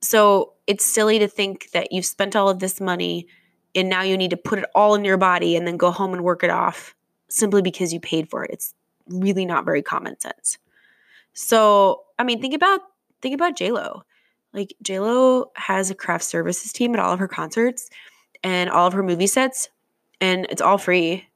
So 0.00 0.52
it's 0.66 0.84
silly 0.84 1.18
to 1.18 1.28
think 1.28 1.70
that 1.72 1.90
you've 1.90 2.04
spent 2.04 2.36
all 2.36 2.48
of 2.48 2.58
this 2.58 2.80
money 2.80 3.26
and 3.74 3.88
now 3.88 4.02
you 4.02 4.16
need 4.16 4.30
to 4.30 4.36
put 4.36 4.58
it 4.58 4.66
all 4.74 4.94
in 4.94 5.04
your 5.04 5.16
body 5.16 5.56
and 5.56 5.66
then 5.66 5.76
go 5.76 5.90
home 5.90 6.12
and 6.12 6.22
work 6.22 6.44
it 6.44 6.50
off 6.50 6.94
simply 7.28 7.62
because 7.62 7.92
you 7.92 8.00
paid 8.00 8.30
for 8.30 8.44
it. 8.44 8.50
It's 8.52 8.74
really 9.08 9.44
not 9.44 9.64
very 9.64 9.82
common 9.82 10.18
sense. 10.20 10.58
So, 11.36 12.04
I 12.18 12.24
mean, 12.24 12.40
think 12.40 12.54
about 12.54 12.80
think 13.20 13.34
about 13.34 13.56
J 13.56 13.70
Lo. 13.70 14.02
Like 14.54 14.74
J 14.82 15.00
Lo 15.00 15.52
has 15.54 15.90
a 15.90 15.94
craft 15.94 16.24
services 16.24 16.72
team 16.72 16.94
at 16.94 17.00
all 17.00 17.12
of 17.12 17.18
her 17.18 17.28
concerts 17.28 17.90
and 18.42 18.70
all 18.70 18.86
of 18.86 18.94
her 18.94 19.02
movie 19.02 19.26
sets 19.26 19.68
and 20.20 20.46
it's 20.48 20.62
all 20.62 20.78
free. 20.78 21.28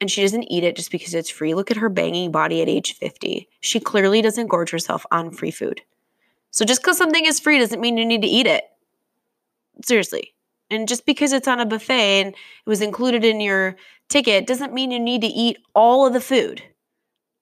And 0.00 0.08
she 0.10 0.22
doesn't 0.22 0.44
eat 0.44 0.62
it 0.62 0.76
just 0.76 0.92
because 0.92 1.12
it's 1.12 1.30
free. 1.30 1.54
Look 1.54 1.72
at 1.72 1.78
her 1.78 1.88
banging 1.88 2.30
body 2.30 2.62
at 2.62 2.68
age 2.68 2.94
50. 2.94 3.48
She 3.60 3.80
clearly 3.80 4.22
doesn't 4.22 4.46
gorge 4.46 4.70
herself 4.70 5.04
on 5.10 5.32
free 5.32 5.50
food. 5.50 5.80
So 6.52 6.64
just 6.64 6.82
because 6.82 6.96
something 6.96 7.26
is 7.26 7.40
free 7.40 7.58
doesn't 7.58 7.80
mean 7.80 7.96
you 7.96 8.06
need 8.06 8.22
to 8.22 8.28
eat 8.28 8.46
it. 8.46 8.64
Seriously. 9.84 10.34
And 10.70 10.86
just 10.86 11.04
because 11.04 11.32
it's 11.32 11.48
on 11.48 11.58
a 11.58 11.66
buffet 11.66 12.20
and 12.22 12.28
it 12.28 12.68
was 12.68 12.80
included 12.80 13.24
in 13.24 13.40
your 13.40 13.76
ticket 14.08 14.46
doesn't 14.46 14.72
mean 14.72 14.92
you 14.92 15.00
need 15.00 15.22
to 15.22 15.26
eat 15.26 15.58
all 15.74 16.06
of 16.06 16.12
the 16.12 16.20
food. 16.20 16.62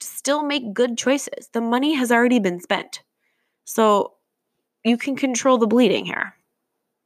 Still 0.05 0.43
make 0.43 0.75
good 0.75 0.99
choices. 0.99 1.49
The 1.53 1.61
money 1.61 1.95
has 1.95 2.13
already 2.13 2.39
been 2.39 2.61
spent. 2.61 3.03
So 3.65 4.15
you 4.85 4.99
can 4.99 5.17
control 5.17 5.59
the 5.59 5.67
bleeding 5.67 6.05
here. 6.05 6.35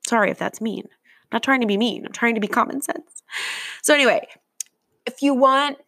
Sorry 0.06 0.30
if 0.30 0.38
that's 0.38 0.60
mean. 0.60 0.84
I'm 0.84 1.36
not 1.36 1.42
trying 1.42 1.60
to 1.60 1.66
be 1.66 1.76
mean. 1.76 2.06
I'm 2.06 2.12
trying 2.12 2.34
to 2.34 2.40
be 2.40 2.48
common 2.48 2.80
sense. 2.82 3.22
So 3.82 3.94
anyway, 3.94 4.26
if 5.06 5.22
you 5.22 5.34
want 5.34 5.78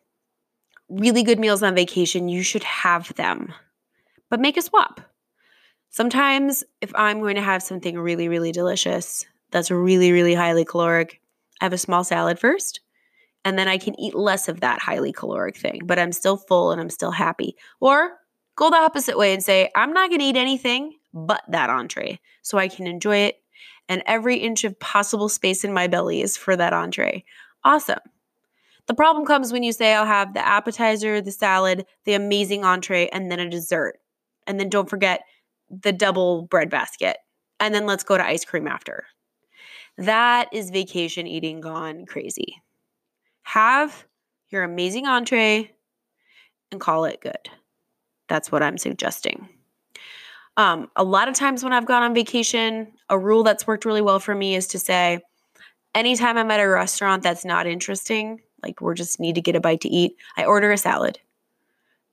really 0.88 1.22
good 1.22 1.38
meals 1.38 1.62
on 1.62 1.74
vacation, 1.74 2.28
you 2.28 2.42
should 2.42 2.64
have 2.64 3.14
them. 3.14 3.52
But 4.28 4.40
make 4.40 4.56
a 4.56 4.62
swap. 4.62 5.00
Sometimes, 5.88 6.62
if 6.80 6.92
I'm 6.94 7.18
going 7.20 7.34
to 7.34 7.42
have 7.42 7.62
something 7.62 7.98
really, 7.98 8.28
really 8.28 8.52
delicious 8.52 9.26
that's 9.50 9.72
really, 9.72 10.12
really 10.12 10.34
highly 10.34 10.64
caloric, 10.64 11.20
I 11.60 11.64
have 11.64 11.72
a 11.72 11.78
small 11.78 12.04
salad 12.04 12.38
first, 12.38 12.80
and 13.44 13.58
then 13.58 13.68
I 13.68 13.78
can 13.78 13.98
eat 13.98 14.14
less 14.14 14.48
of 14.48 14.60
that 14.60 14.80
highly 14.80 15.12
caloric 15.12 15.56
thing, 15.56 15.80
but 15.84 15.98
I'm 15.98 16.12
still 16.12 16.36
full 16.36 16.72
and 16.72 16.80
I'm 16.80 16.90
still 16.90 17.10
happy. 17.10 17.56
Or 17.80 18.18
go 18.56 18.70
the 18.70 18.76
opposite 18.76 19.18
way 19.18 19.32
and 19.32 19.42
say, 19.42 19.70
I'm 19.74 19.92
not 19.92 20.10
going 20.10 20.20
to 20.20 20.26
eat 20.26 20.36
anything 20.36 20.94
but 21.12 21.42
that 21.48 21.70
entree 21.70 22.20
so 22.42 22.58
I 22.58 22.68
can 22.68 22.86
enjoy 22.86 23.16
it. 23.18 23.36
And 23.88 24.02
every 24.06 24.36
inch 24.36 24.64
of 24.64 24.78
possible 24.78 25.28
space 25.28 25.64
in 25.64 25.72
my 25.72 25.88
belly 25.88 26.22
is 26.22 26.36
for 26.36 26.56
that 26.56 26.72
entree. 26.72 27.24
Awesome. 27.64 27.98
The 28.86 28.94
problem 28.94 29.26
comes 29.26 29.52
when 29.52 29.62
you 29.62 29.72
say, 29.72 29.94
I'll 29.94 30.06
have 30.06 30.34
the 30.34 30.46
appetizer, 30.46 31.20
the 31.20 31.32
salad, 31.32 31.86
the 32.04 32.14
amazing 32.14 32.64
entree, 32.64 33.08
and 33.08 33.30
then 33.30 33.40
a 33.40 33.50
dessert. 33.50 33.98
And 34.46 34.58
then 34.58 34.68
don't 34.68 34.88
forget, 34.88 35.22
the 35.70 35.92
double 35.92 36.42
bread 36.42 36.68
basket 36.68 37.16
and 37.60 37.74
then 37.74 37.86
let's 37.86 38.02
go 38.02 38.16
to 38.16 38.26
ice 38.26 38.44
cream 38.44 38.66
after. 38.66 39.04
That 39.98 40.48
is 40.52 40.70
vacation 40.70 41.26
eating 41.26 41.60
gone 41.60 42.06
crazy. 42.06 42.56
Have 43.50 44.06
your 44.50 44.62
amazing 44.62 45.08
entree 45.08 45.72
and 46.70 46.80
call 46.80 47.04
it 47.04 47.20
good. 47.20 47.50
That's 48.28 48.52
what 48.52 48.62
I'm 48.62 48.78
suggesting. 48.78 49.48
Um, 50.56 50.88
a 50.94 51.02
lot 51.02 51.26
of 51.26 51.34
times 51.34 51.64
when 51.64 51.72
I've 51.72 51.84
gone 51.84 52.04
on 52.04 52.14
vacation, 52.14 52.92
a 53.08 53.18
rule 53.18 53.42
that's 53.42 53.66
worked 53.66 53.84
really 53.84 54.02
well 54.02 54.20
for 54.20 54.36
me 54.36 54.54
is 54.54 54.68
to 54.68 54.78
say, 54.78 55.20
anytime 55.96 56.38
I'm 56.38 56.52
at 56.52 56.60
a 56.60 56.68
restaurant 56.68 57.24
that's 57.24 57.44
not 57.44 57.66
interesting, 57.66 58.40
like 58.62 58.80
we're 58.80 58.94
just 58.94 59.18
need 59.18 59.34
to 59.34 59.40
get 59.40 59.56
a 59.56 59.60
bite 59.60 59.80
to 59.80 59.88
eat, 59.88 60.12
I 60.36 60.44
order 60.44 60.70
a 60.70 60.78
salad. 60.78 61.18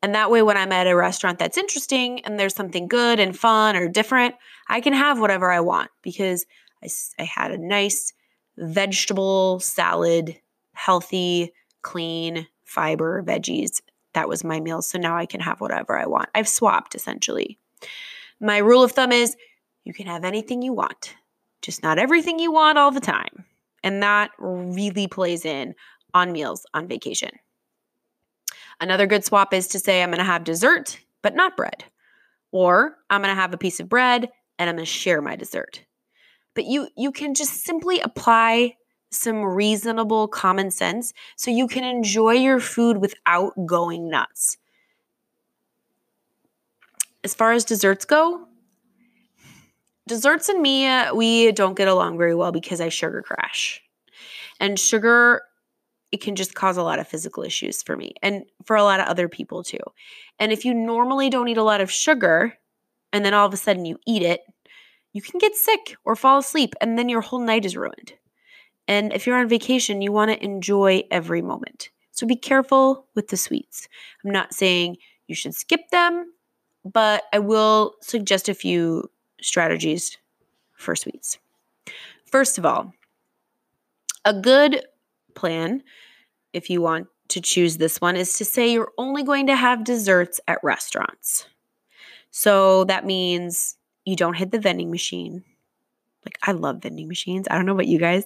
And 0.01 0.15
that 0.15 0.31
way, 0.31 0.41
when 0.41 0.57
I'm 0.57 0.71
at 0.71 0.87
a 0.87 0.95
restaurant 0.95 1.37
that's 1.37 1.59
interesting 1.59 2.21
and 2.21 2.39
there's 2.39 2.55
something 2.55 2.87
good 2.87 3.19
and 3.19 3.37
fun 3.37 3.75
or 3.75 3.87
different, 3.87 4.33
I 4.69 4.81
can 4.81 4.93
have 4.93 5.19
whatever 5.19 5.51
I 5.51 5.59
want 5.59 5.91
because 6.01 6.47
I, 6.83 6.87
I 7.19 7.25
had 7.25 7.51
a 7.51 7.59
nice 7.59 8.11
vegetable 8.57 9.59
salad, 9.59 10.35
healthy, 10.77 11.51
clean, 11.81 12.47
fiber, 12.63 13.23
veggies. 13.23 13.81
That 14.13 14.29
was 14.29 14.43
my 14.43 14.59
meal. 14.59 14.81
So 14.81 14.97
now 14.99 15.17
I 15.17 15.25
can 15.25 15.41
have 15.41 15.59
whatever 15.59 15.97
I 15.97 16.05
want. 16.05 16.29
I've 16.35 16.47
swapped 16.47 16.95
essentially. 16.95 17.57
My 18.39 18.59
rule 18.59 18.83
of 18.83 18.91
thumb 18.91 19.11
is 19.11 19.35
you 19.83 19.93
can 19.93 20.05
have 20.05 20.23
anything 20.23 20.61
you 20.61 20.73
want, 20.73 21.15
just 21.61 21.81
not 21.81 21.97
everything 21.97 22.39
you 22.39 22.51
want 22.51 22.77
all 22.77 22.91
the 22.91 22.99
time. 22.99 23.45
And 23.83 24.03
that 24.03 24.31
really 24.37 25.07
plays 25.07 25.45
in 25.45 25.73
on 26.13 26.31
meals 26.31 26.65
on 26.73 26.87
vacation. 26.87 27.31
Another 28.79 29.07
good 29.07 29.25
swap 29.25 29.53
is 29.53 29.67
to 29.69 29.79
say, 29.79 30.03
I'm 30.03 30.09
going 30.09 30.19
to 30.19 30.23
have 30.23 30.43
dessert, 30.43 30.99
but 31.23 31.35
not 31.35 31.57
bread. 31.57 31.83
Or 32.51 32.97
I'm 33.09 33.21
going 33.21 33.35
to 33.35 33.41
have 33.41 33.53
a 33.53 33.57
piece 33.57 33.79
of 33.79 33.89
bread 33.89 34.29
and 34.59 34.69
I'm 34.69 34.75
going 34.75 34.85
to 34.85 34.91
share 34.91 35.21
my 35.21 35.35
dessert. 35.35 35.83
But 36.53 36.65
you 36.65 36.87
you 36.95 37.11
can 37.11 37.33
just 37.33 37.63
simply 37.63 37.99
apply 37.99 38.75
some 39.09 39.43
reasonable 39.43 40.27
common 40.27 40.71
sense 40.71 41.13
so 41.35 41.51
you 41.51 41.67
can 41.67 41.83
enjoy 41.83 42.31
your 42.31 42.59
food 42.59 42.97
without 42.97 43.53
going 43.65 44.09
nuts. 44.09 44.57
As 47.23 47.33
far 47.33 47.51
as 47.51 47.65
desserts 47.65 48.05
go, 48.05 48.47
desserts 50.07 50.49
and 50.49 50.61
me, 50.61 50.87
uh, 50.87 51.13
we 51.13 51.51
don't 51.51 51.77
get 51.77 51.87
along 51.87 52.17
very 52.17 52.35
well 52.35 52.51
because 52.51 52.79
I 52.79 52.89
sugar 52.89 53.21
crash. 53.21 53.81
And 54.59 54.79
sugar 54.79 55.41
it 56.11 56.21
can 56.21 56.35
just 56.35 56.55
cause 56.55 56.77
a 56.77 56.83
lot 56.83 56.99
of 56.99 57.07
physical 57.07 57.43
issues 57.43 57.83
for 57.83 57.97
me 57.97 58.13
and 58.21 58.43
for 58.65 58.75
a 58.75 58.83
lot 58.83 58.99
of 58.99 59.07
other 59.07 59.27
people 59.27 59.63
too. 59.63 59.79
And 60.39 60.51
if 60.51 60.63
you 60.63 60.73
normally 60.73 61.29
don't 61.29 61.49
eat 61.49 61.57
a 61.57 61.63
lot 61.63 61.81
of 61.81 61.91
sugar 61.91 62.53
and 63.11 63.25
then 63.25 63.33
all 63.33 63.45
of 63.45 63.53
a 63.53 63.57
sudden 63.57 63.85
you 63.85 63.97
eat 64.07 64.21
it, 64.21 64.41
you 65.11 65.21
can 65.21 65.39
get 65.39 65.55
sick 65.55 65.97
or 66.05 66.15
fall 66.15 66.39
asleep 66.39 66.75
and 66.79 66.97
then 66.97 67.09
your 67.09 67.21
whole 67.21 67.39
night 67.39 67.65
is 67.65 67.75
ruined. 67.75 68.13
And 68.87 69.13
if 69.13 69.27
you're 69.27 69.37
on 69.37 69.49
vacation, 69.49 70.01
you 70.01 70.11
want 70.11 70.31
to 70.31 70.43
enjoy 70.43 71.03
every 71.11 71.41
moment. 71.41 71.89
So 72.11 72.25
be 72.25 72.35
careful 72.35 73.05
with 73.15 73.27
the 73.27 73.37
sweets. 73.37 73.87
I'm 74.23 74.31
not 74.31 74.53
saying 74.53 74.97
you 75.27 75.35
should 75.35 75.53
skip 75.53 75.89
them, 75.91 76.33
but 76.83 77.23
I 77.33 77.39
will 77.39 77.95
suggest 78.01 78.49
a 78.49 78.53
few 78.53 79.09
strategies 79.41 80.17
for 80.73 80.95
sweets. 80.95 81.37
First 82.25 82.57
of 82.57 82.65
all, 82.65 82.93
a 84.25 84.33
good 84.33 84.83
plan, 85.35 85.83
if 86.53 86.69
you 86.69 86.81
want 86.81 87.07
to 87.29 87.41
choose 87.41 87.77
this 87.77 88.01
one, 88.01 88.15
is 88.15 88.37
to 88.37 88.45
say 88.45 88.71
you're 88.71 88.91
only 88.97 89.23
going 89.23 89.47
to 89.47 89.55
have 89.55 89.83
desserts 89.83 90.39
at 90.47 90.59
restaurants. 90.63 91.45
So 92.31 92.83
that 92.85 93.05
means 93.05 93.77
you 94.05 94.15
don't 94.15 94.35
hit 94.35 94.51
the 94.51 94.59
vending 94.59 94.91
machine. 94.91 95.43
Like, 96.25 96.37
I 96.43 96.51
love 96.51 96.81
vending 96.81 97.07
machines. 97.07 97.47
I 97.49 97.55
don't 97.55 97.65
know 97.65 97.73
about 97.73 97.87
you 97.87 97.99
guys. 97.99 98.25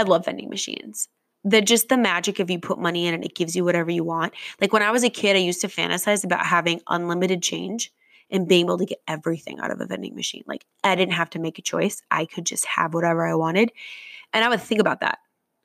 I 0.00 0.02
love 0.02 0.24
vending 0.24 0.48
machines. 0.48 1.08
The 1.44 1.60
just 1.60 1.88
the 1.88 1.98
magic 1.98 2.38
of 2.38 2.50
you 2.50 2.58
put 2.58 2.78
money 2.78 3.06
in 3.06 3.14
and 3.14 3.24
it 3.24 3.34
gives 3.34 3.54
you 3.54 3.64
whatever 3.64 3.90
you 3.90 4.02
want. 4.02 4.32
Like 4.60 4.72
when 4.72 4.82
I 4.82 4.90
was 4.90 5.04
a 5.04 5.10
kid, 5.10 5.36
I 5.36 5.40
used 5.40 5.60
to 5.60 5.68
fantasize 5.68 6.24
about 6.24 6.44
having 6.44 6.80
unlimited 6.88 7.42
change 7.42 7.92
and 8.30 8.48
being 8.48 8.64
able 8.64 8.78
to 8.78 8.86
get 8.86 9.02
everything 9.06 9.60
out 9.60 9.70
of 9.70 9.80
a 9.80 9.86
vending 9.86 10.14
machine. 10.14 10.44
Like 10.46 10.64
I 10.82 10.94
didn't 10.94 11.14
have 11.14 11.30
to 11.30 11.38
make 11.38 11.58
a 11.58 11.62
choice. 11.62 12.02
I 12.10 12.24
could 12.24 12.46
just 12.46 12.64
have 12.64 12.94
whatever 12.94 13.26
I 13.26 13.34
wanted. 13.34 13.72
And 14.32 14.42
I 14.42 14.48
would 14.48 14.62
think 14.62 14.80
about 14.80 15.00
that 15.00 15.18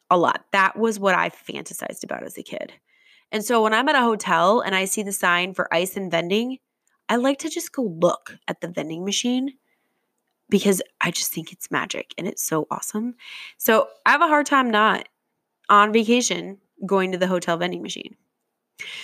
a 0.09 0.17
lot. 0.17 0.45
That 0.51 0.77
was 0.77 0.99
what 0.99 1.15
I 1.15 1.29
fantasized 1.29 2.03
about 2.03 2.23
as 2.23 2.37
a 2.37 2.43
kid. 2.43 2.73
And 3.31 3.43
so 3.43 3.63
when 3.63 3.73
I'm 3.73 3.89
at 3.89 3.95
a 3.95 4.01
hotel 4.01 4.59
and 4.61 4.75
I 4.75 4.85
see 4.85 5.03
the 5.03 5.11
sign 5.11 5.53
for 5.53 5.73
ice 5.73 5.95
and 5.95 6.11
vending, 6.11 6.59
I 7.07 7.15
like 7.15 7.39
to 7.39 7.49
just 7.49 7.71
go 7.71 7.83
look 7.83 8.37
at 8.47 8.61
the 8.61 8.67
vending 8.67 9.05
machine 9.05 9.53
because 10.49 10.81
I 11.01 11.11
just 11.11 11.33
think 11.33 11.51
it's 11.51 11.71
magic 11.71 12.13
and 12.17 12.27
it's 12.27 12.45
so 12.45 12.67
awesome. 12.69 13.15
So 13.57 13.87
I 14.05 14.11
have 14.11 14.21
a 14.21 14.27
hard 14.27 14.45
time 14.45 14.69
not 14.71 15.07
on 15.69 15.91
vacation 15.91 16.59
going 16.85 17.11
to 17.11 17.17
the 17.17 17.27
hotel 17.27 17.57
vending 17.57 17.81
machine. 17.81 18.15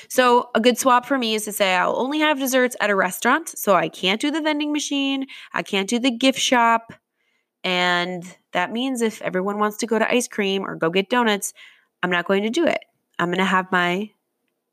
So, 0.10 0.50
a 0.54 0.60
good 0.60 0.78
swap 0.78 1.06
for 1.06 1.18
me 1.18 1.34
is 1.34 1.46
to 1.46 1.54
say 1.54 1.76
I'll 1.76 1.98
only 1.98 2.20
have 2.20 2.38
desserts 2.38 2.76
at 2.82 2.90
a 2.90 2.96
restaurant. 2.96 3.48
So, 3.48 3.74
I 3.74 3.88
can't 3.88 4.20
do 4.20 4.30
the 4.30 4.42
vending 4.42 4.74
machine, 4.74 5.28
I 5.54 5.64
can't 5.64 5.90
do 5.90 5.98
the 5.98 6.12
gift 6.12 6.40
shop. 6.40 6.94
And 7.64 8.24
that 8.54 8.72
means 8.72 9.02
if 9.02 9.22
everyone 9.22 9.60
wants 9.60 9.78
to 9.78 9.88
go 9.88 9.98
to 9.98 10.12
ice 10.12 10.28
cream 10.28 10.64
or 10.64 10.76
go 10.76 10.90
get 10.90 11.10
donuts, 11.10 11.54
I'm 12.04 12.10
not 12.10 12.26
going 12.26 12.44
to 12.44 12.50
do 12.50 12.66
it. 12.66 12.84
I'm 13.20 13.30
going 13.30 13.38
to 13.38 13.46
have 13.46 13.72
my 13.72 14.12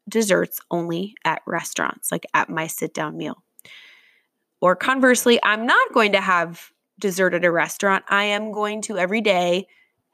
desserts 0.09 0.61
only 0.71 1.15
at 1.25 1.43
restaurants, 1.47 2.11
like 2.11 2.25
at 2.33 2.49
my 2.49 2.67
sit 2.67 2.95
down 2.95 3.17
meal. 3.17 3.43
Or 4.61 4.75
conversely, 4.75 5.39
I'm 5.43 5.67
not 5.67 5.93
going 5.93 6.13
to 6.13 6.21
have 6.21 6.73
dessert 6.99 7.35
at 7.35 7.45
a 7.45 7.51
restaurant. 7.51 8.05
I 8.09 8.25
am 8.25 8.53
going 8.53 8.83
to 8.83 8.99
every 8.99 9.21
day 9.21 9.69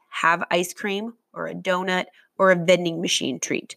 have 0.09 0.43
ice 0.51 0.73
cream 0.73 1.13
or 1.33 1.47
a 1.47 1.55
donut 1.55 2.05
or 2.37 2.51
a 2.51 2.55
vending 2.55 3.01
machine 3.01 3.39
treat. 3.39 3.75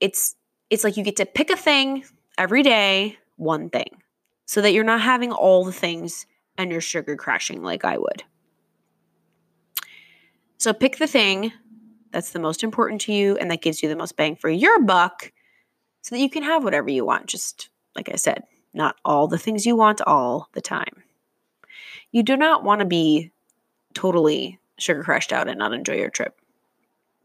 It's 0.00 0.34
it's 0.70 0.84
like 0.84 0.96
you 0.96 1.04
get 1.04 1.16
to 1.16 1.26
pick 1.26 1.50
a 1.50 1.56
thing 1.56 2.04
every 2.36 2.62
day, 2.62 3.16
one 3.36 3.70
thing, 3.70 4.02
so 4.44 4.60
that 4.60 4.72
you're 4.72 4.84
not 4.84 5.00
having 5.00 5.32
all 5.32 5.64
the 5.64 5.72
things 5.72 6.26
and 6.56 6.70
you're 6.70 6.80
sugar 6.80 7.16
crashing 7.16 7.62
like 7.62 7.84
I 7.84 7.96
would. 7.96 8.22
So 10.58 10.72
pick 10.72 10.98
the 10.98 11.06
thing 11.06 11.52
that's 12.10 12.30
the 12.30 12.40
most 12.40 12.62
important 12.62 13.00
to 13.02 13.12
you 13.12 13.36
and 13.36 13.50
that 13.50 13.62
gives 13.62 13.82
you 13.82 13.88
the 13.88 13.96
most 13.96 14.16
bang 14.16 14.36
for 14.36 14.50
your 14.50 14.80
buck 14.82 15.32
so 16.02 16.14
that 16.14 16.20
you 16.20 16.28
can 16.28 16.42
have 16.42 16.64
whatever 16.64 16.90
you 16.90 17.04
want. 17.04 17.26
Just 17.26 17.70
like 17.94 18.10
I 18.12 18.16
said, 18.16 18.42
not 18.72 18.96
all 19.04 19.28
the 19.28 19.38
things 19.38 19.66
you 19.66 19.76
want 19.76 20.00
all 20.02 20.48
the 20.52 20.60
time. 20.60 21.02
You 22.10 22.22
do 22.22 22.36
not 22.36 22.64
want 22.64 22.80
to 22.80 22.86
be 22.86 23.32
totally 23.94 24.58
sugar 24.78 25.02
crashed 25.02 25.32
out 25.32 25.48
and 25.48 25.58
not 25.58 25.72
enjoy 25.72 25.94
your 25.94 26.10
trip. 26.10 26.38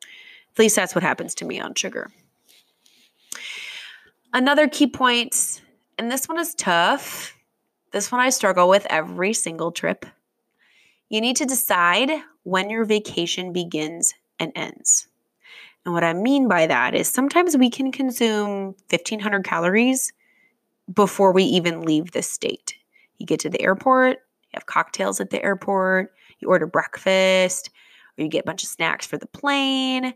At 0.01 0.59
least 0.59 0.75
that's 0.75 0.95
what 0.95 1.03
happens 1.03 1.35
to 1.35 1.45
me 1.45 1.59
on 1.59 1.73
sugar. 1.75 2.11
Another 4.33 4.67
key 4.67 4.87
point, 4.87 5.61
and 5.97 6.11
this 6.11 6.27
one 6.27 6.39
is 6.39 6.55
tough. 6.55 7.35
This 7.91 8.11
one 8.11 8.21
I 8.21 8.29
struggle 8.29 8.67
with 8.67 8.87
every 8.89 9.33
single 9.33 9.71
trip. 9.71 10.05
You 11.09 11.21
need 11.21 11.35
to 11.37 11.45
decide 11.45 12.09
when 12.41 12.69
your 12.69 12.85
vacation 12.85 13.53
begins 13.53 14.13
and 14.39 14.51
ends. 14.55 15.07
And 15.85 15.93
what 15.93 16.03
I 16.03 16.13
mean 16.13 16.47
by 16.47 16.65
that 16.67 16.95
is 16.95 17.07
sometimes 17.07 17.57
we 17.57 17.69
can 17.69 17.91
consume 17.91 18.75
1500 18.89 19.43
calories 19.43 20.13
before 20.91 21.31
we 21.31 21.43
even 21.43 21.81
leave 21.81 22.11
the 22.11 22.21
state. 22.21 22.75
You 23.17 23.25
get 23.25 23.39
to 23.41 23.49
the 23.49 23.61
airport, 23.61 24.17
you 24.17 24.55
have 24.55 24.65
cocktails 24.65 25.19
at 25.19 25.29
the 25.29 25.43
airport, 25.43 26.11
you 26.39 26.49
order 26.49 26.67
breakfast, 26.67 27.69
or 28.17 28.23
you 28.23 28.29
get 28.29 28.43
a 28.43 28.45
bunch 28.45 28.63
of 28.63 28.69
snacks 28.69 29.05
for 29.05 29.17
the 29.17 29.27
plane. 29.27 30.13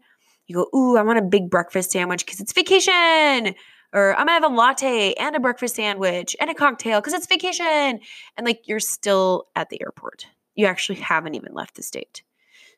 You 0.48 0.56
go, 0.56 0.78
Ooh, 0.78 0.98
I 0.98 1.04
want 1.04 1.20
a 1.20 1.24
big 1.24 1.50
breakfast 1.50 1.92
sandwich 1.92 2.26
because 2.26 2.40
it's 2.40 2.54
vacation. 2.54 3.56
Or 3.94 4.14
I'm 4.14 4.28
gonna 4.28 4.34
have 4.34 4.44
a 4.44 4.48
latte 4.48 5.14
and 5.14 5.36
a 5.36 5.40
breakfast 5.40 5.76
sandwich 5.76 6.36
and 6.40 6.50
a 6.50 6.54
cocktail 6.54 7.00
because 7.00 7.14
it's 7.14 7.28
vacation. 7.28 8.00
And 8.36 8.46
like 8.46 8.68
you're 8.68 8.80
still 8.80 9.48
at 9.56 9.70
the 9.70 9.82
airport. 9.82 10.28
You 10.56 10.66
actually 10.66 11.00
haven't 11.00 11.36
even 11.36 11.54
left 11.54 11.76
the 11.76 11.84
state. 11.84 12.24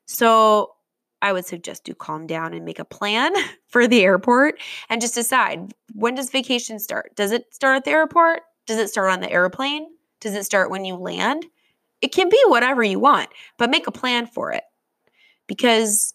So 0.06 0.73
I 1.21 1.34
would 1.34 1.45
suggest 1.45 1.84
do 1.84 1.93
calm 1.93 2.27
down 2.27 2.53
and 2.53 2.65
make 2.65 2.79
a 2.79 2.86
plan 2.86 3.34
for 3.67 3.88
the 3.88 4.01
airport 4.01 4.60
and 4.89 5.01
just 5.01 5.15
decide 5.15 5.73
when 5.93 6.15
does 6.15 6.29
vacation 6.29 6.79
start? 6.79 7.15
Does 7.15 7.32
it 7.32 7.53
start 7.53 7.77
at 7.77 7.86
the 7.86 7.91
airport? 7.91 8.41
Does 8.65 8.77
it 8.77 8.89
start 8.89 9.12
on 9.12 9.19
the 9.19 9.32
airplane? 9.32 9.88
Does 10.19 10.36
it 10.36 10.45
start 10.45 10.69
when 10.69 10.86
you 10.86 10.95
land? 10.95 11.45
It 12.01 12.13
can 12.13 12.29
be 12.29 12.41
whatever 12.45 12.84
you 12.84 12.99
want, 12.99 13.29
but 13.58 13.69
make 13.69 13.88
a 13.88 13.91
plan 13.91 14.27
for 14.27 14.51
it 14.53 14.63
because 15.47 16.13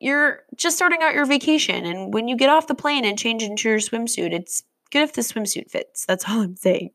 you're 0.00 0.40
just 0.56 0.76
starting 0.76 1.02
out 1.02 1.14
your 1.14 1.26
vacation. 1.26 1.84
And 1.84 2.12
when 2.12 2.26
you 2.26 2.36
get 2.36 2.50
off 2.50 2.66
the 2.66 2.74
plane 2.74 3.04
and 3.04 3.18
change 3.18 3.42
into 3.42 3.68
your 3.68 3.78
swimsuit, 3.78 4.32
it's 4.32 4.64
good 4.90 5.02
if 5.02 5.12
the 5.12 5.22
swimsuit 5.22 5.70
fits. 5.70 6.04
That's 6.06 6.24
all 6.28 6.40
I'm 6.40 6.56
saying. 6.56 6.90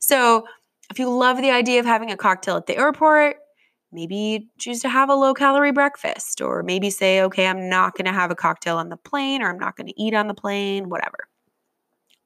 So, 0.00 0.46
if 0.90 0.98
you 0.98 1.08
love 1.08 1.38
the 1.38 1.50
idea 1.50 1.80
of 1.80 1.86
having 1.86 2.10
a 2.10 2.18
cocktail 2.18 2.58
at 2.58 2.66
the 2.66 2.76
airport, 2.76 3.36
maybe 3.92 4.48
choose 4.58 4.80
to 4.80 4.88
have 4.88 5.10
a 5.10 5.14
low 5.14 5.34
calorie 5.34 5.72
breakfast 5.72 6.40
or 6.40 6.62
maybe 6.62 6.90
say 6.90 7.22
okay 7.22 7.46
i'm 7.46 7.68
not 7.68 7.94
going 7.94 8.06
to 8.06 8.12
have 8.12 8.30
a 8.30 8.34
cocktail 8.34 8.78
on 8.78 8.88
the 8.88 8.96
plane 8.96 9.42
or 9.42 9.50
i'm 9.50 9.58
not 9.58 9.76
going 9.76 9.86
to 9.86 10.02
eat 10.02 10.14
on 10.14 10.26
the 10.26 10.34
plane 10.34 10.88
whatever. 10.88 11.28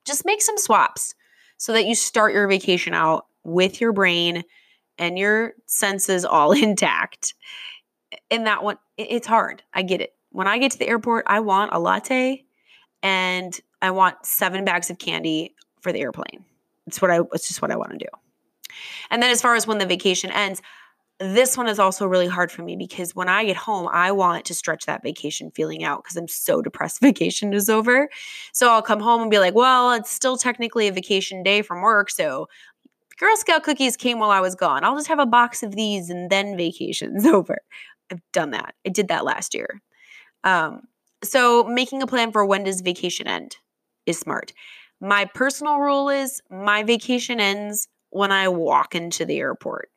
Just 0.05 0.25
make 0.25 0.41
some 0.41 0.57
swaps 0.57 1.15
so 1.57 1.73
that 1.73 1.87
you 1.87 1.95
start 1.95 2.33
your 2.33 2.47
vacation 2.47 2.95
out 2.95 3.27
with 3.43 3.81
your 3.81 3.93
brain 3.93 4.45
and 4.99 5.19
your 5.19 5.55
senses 5.67 6.25
all 6.25 6.53
intact. 6.63 7.35
And 8.31 8.47
that 8.47 8.63
one 8.63 8.79
it's 8.97 9.27
hard. 9.27 9.63
I 9.75 9.83
get 9.83 10.01
it. 10.01 10.15
When 10.31 10.47
i 10.47 10.59
get 10.59 10.73
to 10.73 10.79
the 10.79 10.89
airport 10.89 11.25
i 11.27 11.41
want 11.41 11.73
a 11.73 11.79
latte 11.79 12.45
and 13.03 13.59
i 13.83 13.91
want 13.91 14.25
seven 14.25 14.65
bags 14.65 14.91
of 14.91 14.99
candy 14.99 15.55
for 15.81 15.93
the 15.93 16.01
airplane. 16.01 16.45
It's 16.87 17.03
what 17.03 17.11
i 17.11 17.21
it's 17.33 17.49
just 17.49 17.61
what 17.61 17.71
i 17.71 17.77
want 17.77 17.91
to 17.93 17.99
do. 17.99 18.09
And 19.11 19.23
then 19.23 19.31
as 19.31 19.41
far 19.41 19.55
as 19.55 19.67
when 19.67 19.79
the 19.79 19.87
vacation 19.87 20.31
ends 20.31 20.63
this 21.19 21.57
one 21.57 21.67
is 21.67 21.79
also 21.79 22.07
really 22.07 22.27
hard 22.27 22.53
for 22.53 22.63
me 22.63 22.77
because 22.77 23.15
when 23.15 23.29
I 23.29 23.45
get 23.45 23.57
home, 23.57 23.89
I 23.91 24.13
want 24.13 24.45
to 24.47 24.55
stretch 24.55 24.85
that 24.85 25.03
vacation 25.03 25.51
feeling 25.51 25.83
out 25.83 26.05
because 26.05 26.17
I'm 26.17 26.29
so 26.29 26.61
depressed 26.61 27.01
vacation 27.03 27.55
is 27.55 27.71
over. 27.71 28.09
So 28.53 28.71
I'll 28.71 28.83
come 28.83 29.01
home 29.01 29.23
and 29.23 29.31
be 29.31 29.39
like, 29.39 29.55
well, 29.55 29.93
it's 29.93 30.11
still 30.11 30.37
technically 30.37 30.89
a 30.89 30.93
vacation 30.93 31.43
day 31.43 31.63
from 31.63 31.81
work. 31.81 32.11
So 32.11 32.49
Girl 33.19 33.37
Scout 33.37 33.63
cookies 33.63 33.97
came 33.97 34.19
while 34.19 34.31
I 34.31 34.41
was 34.41 34.55
gone. 34.55 34.85
I'll 34.85 34.97
just 34.97 35.09
have 35.09 35.19
a 35.19 35.27
box 35.27 35.63
of 35.63 35.75
these 35.75 36.11
and 36.11 36.29
then 36.29 36.57
vacation's 36.57 37.25
over. 37.27 37.59
I've 38.11 38.21
done 38.33 38.51
that. 38.51 38.75
I 38.87 38.91
did 38.91 39.09
that 39.09 39.25
last 39.25 39.55
year. 39.55 39.81
Um, 40.45 40.83
so 41.25 41.65
making 41.65 42.03
a 42.03 42.07
plan 42.07 42.31
for 42.31 42.45
when 42.45 42.65
does 42.65 42.83
vacation 42.83 43.27
end 43.27 43.57
is 44.05 44.19
smart. 44.19 44.53
My 45.01 45.25
personal 45.25 45.79
rule 45.79 46.11
is 46.11 46.43
my 46.51 46.83
vacation 46.83 47.41
ends 47.41 47.89
when 48.11 48.33
I 48.33 48.49
walk 48.49 48.95
into 48.95 49.25
the 49.25 49.39
airport 49.39 49.91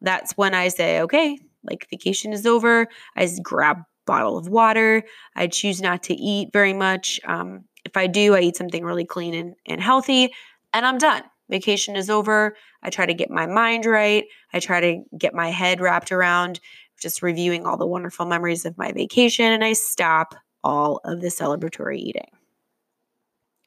that's 0.00 0.32
when 0.32 0.54
I 0.54 0.68
say, 0.68 1.00
okay, 1.02 1.38
like 1.64 1.88
vacation 1.90 2.32
is 2.32 2.46
over. 2.46 2.88
I 3.16 3.28
grab 3.42 3.78
bottle 4.06 4.38
of 4.38 4.48
water. 4.48 5.02
I 5.34 5.48
choose 5.48 5.82
not 5.82 6.02
to 6.04 6.14
eat 6.14 6.50
very 6.52 6.72
much. 6.72 7.20
Um, 7.24 7.64
if 7.84 7.96
I 7.96 8.06
do, 8.06 8.34
I 8.34 8.40
eat 8.40 8.56
something 8.56 8.84
really 8.84 9.04
clean 9.04 9.34
and, 9.34 9.54
and 9.66 9.80
healthy, 9.80 10.32
and 10.72 10.86
I'm 10.86 10.98
done. 10.98 11.22
Vacation 11.48 11.94
is 11.94 12.10
over. 12.10 12.56
I 12.82 12.90
try 12.90 13.06
to 13.06 13.14
get 13.14 13.30
my 13.30 13.46
mind 13.46 13.86
right. 13.86 14.24
I 14.52 14.60
try 14.60 14.80
to 14.80 15.02
get 15.16 15.34
my 15.34 15.50
head 15.50 15.80
wrapped 15.80 16.10
around 16.10 16.60
just 17.00 17.22
reviewing 17.22 17.66
all 17.66 17.76
the 17.76 17.86
wonderful 17.86 18.26
memories 18.26 18.64
of 18.64 18.78
my 18.78 18.92
vacation, 18.92 19.46
and 19.46 19.64
I 19.64 19.74
stop 19.74 20.34
all 20.64 21.00
of 21.04 21.20
the 21.20 21.28
celebratory 21.28 21.98
eating. 21.98 22.30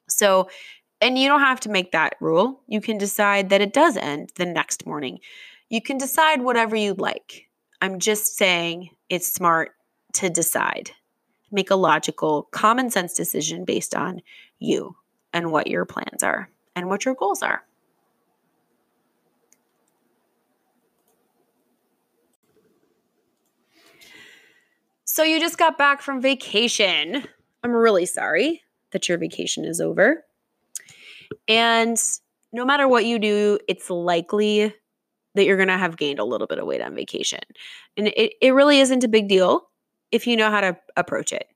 So, 0.08 0.48
and 1.00 1.16
you 1.16 1.28
don't 1.28 1.40
have 1.40 1.60
to 1.60 1.70
make 1.70 1.92
that 1.92 2.16
rule. 2.20 2.60
You 2.66 2.80
can 2.80 2.98
decide 2.98 3.48
that 3.50 3.60
it 3.60 3.72
does 3.72 3.96
end 3.96 4.32
the 4.36 4.46
next 4.46 4.84
morning. 4.84 5.20
You 5.70 5.80
can 5.80 5.98
decide 5.98 6.42
whatever 6.42 6.74
you'd 6.74 7.00
like. 7.00 7.48
I'm 7.80 8.00
just 8.00 8.36
saying 8.36 8.90
it's 9.08 9.32
smart 9.32 9.70
to 10.14 10.28
decide. 10.28 10.90
Make 11.52 11.70
a 11.70 11.76
logical, 11.76 12.48
common 12.50 12.90
sense 12.90 13.14
decision 13.14 13.64
based 13.64 13.94
on 13.94 14.20
you 14.58 14.96
and 15.32 15.52
what 15.52 15.68
your 15.68 15.84
plans 15.84 16.24
are 16.24 16.50
and 16.74 16.88
what 16.88 17.04
your 17.04 17.14
goals 17.14 17.40
are. 17.42 17.62
So, 25.04 25.22
you 25.22 25.40
just 25.40 25.58
got 25.58 25.78
back 25.78 26.02
from 26.02 26.20
vacation. 26.20 27.24
I'm 27.62 27.72
really 27.72 28.06
sorry 28.06 28.62
that 28.90 29.08
your 29.08 29.18
vacation 29.18 29.64
is 29.64 29.80
over. 29.80 30.24
And 31.46 31.96
no 32.52 32.64
matter 32.64 32.88
what 32.88 33.04
you 33.04 33.18
do, 33.18 33.58
it's 33.68 33.90
likely 33.90 34.74
that 35.34 35.44
you're 35.44 35.56
going 35.56 35.68
to 35.68 35.78
have 35.78 35.96
gained 35.96 36.18
a 36.18 36.24
little 36.24 36.46
bit 36.46 36.58
of 36.58 36.66
weight 36.66 36.80
on 36.80 36.94
vacation. 36.94 37.40
And 37.96 38.08
it, 38.08 38.34
it 38.40 38.50
really 38.50 38.80
isn't 38.80 39.04
a 39.04 39.08
big 39.08 39.28
deal 39.28 39.68
if 40.10 40.26
you 40.26 40.36
know 40.36 40.50
how 40.50 40.60
to 40.60 40.76
approach 40.96 41.32
it. 41.32 41.46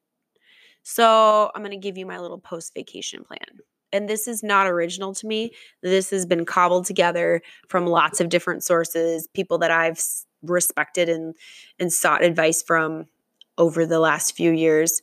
So, 0.83 1.51
I'm 1.55 1.63
going 1.63 1.71
to 1.71 1.77
give 1.79 1.97
you 1.97 2.07
my 2.07 2.19
little 2.19 2.39
post 2.39 2.75
vacation 2.75 3.25
plan. 3.25 3.61
And 3.93 4.09
this 4.09 4.27
is 4.27 4.43
not 4.43 4.67
original 4.67 5.15
to 5.15 5.27
me. 5.27 5.53
This 5.83 6.11
has 6.11 6.27
been 6.27 6.45
cobbled 6.45 6.85
together 6.85 7.41
from 7.69 7.87
lots 7.87 8.21
of 8.21 8.29
different 8.29 8.65
sources, 8.65 9.29
people 9.35 9.59
that 9.59 9.71
I've 9.71 10.03
respected 10.43 11.09
and, 11.09 11.35
and 11.79 11.93
sought 11.93 12.25
advice 12.25 12.63
from 12.63 13.07
over 13.57 13.87
the 13.87 14.01
last 14.01 14.37
few 14.37 14.51
years 14.51 15.01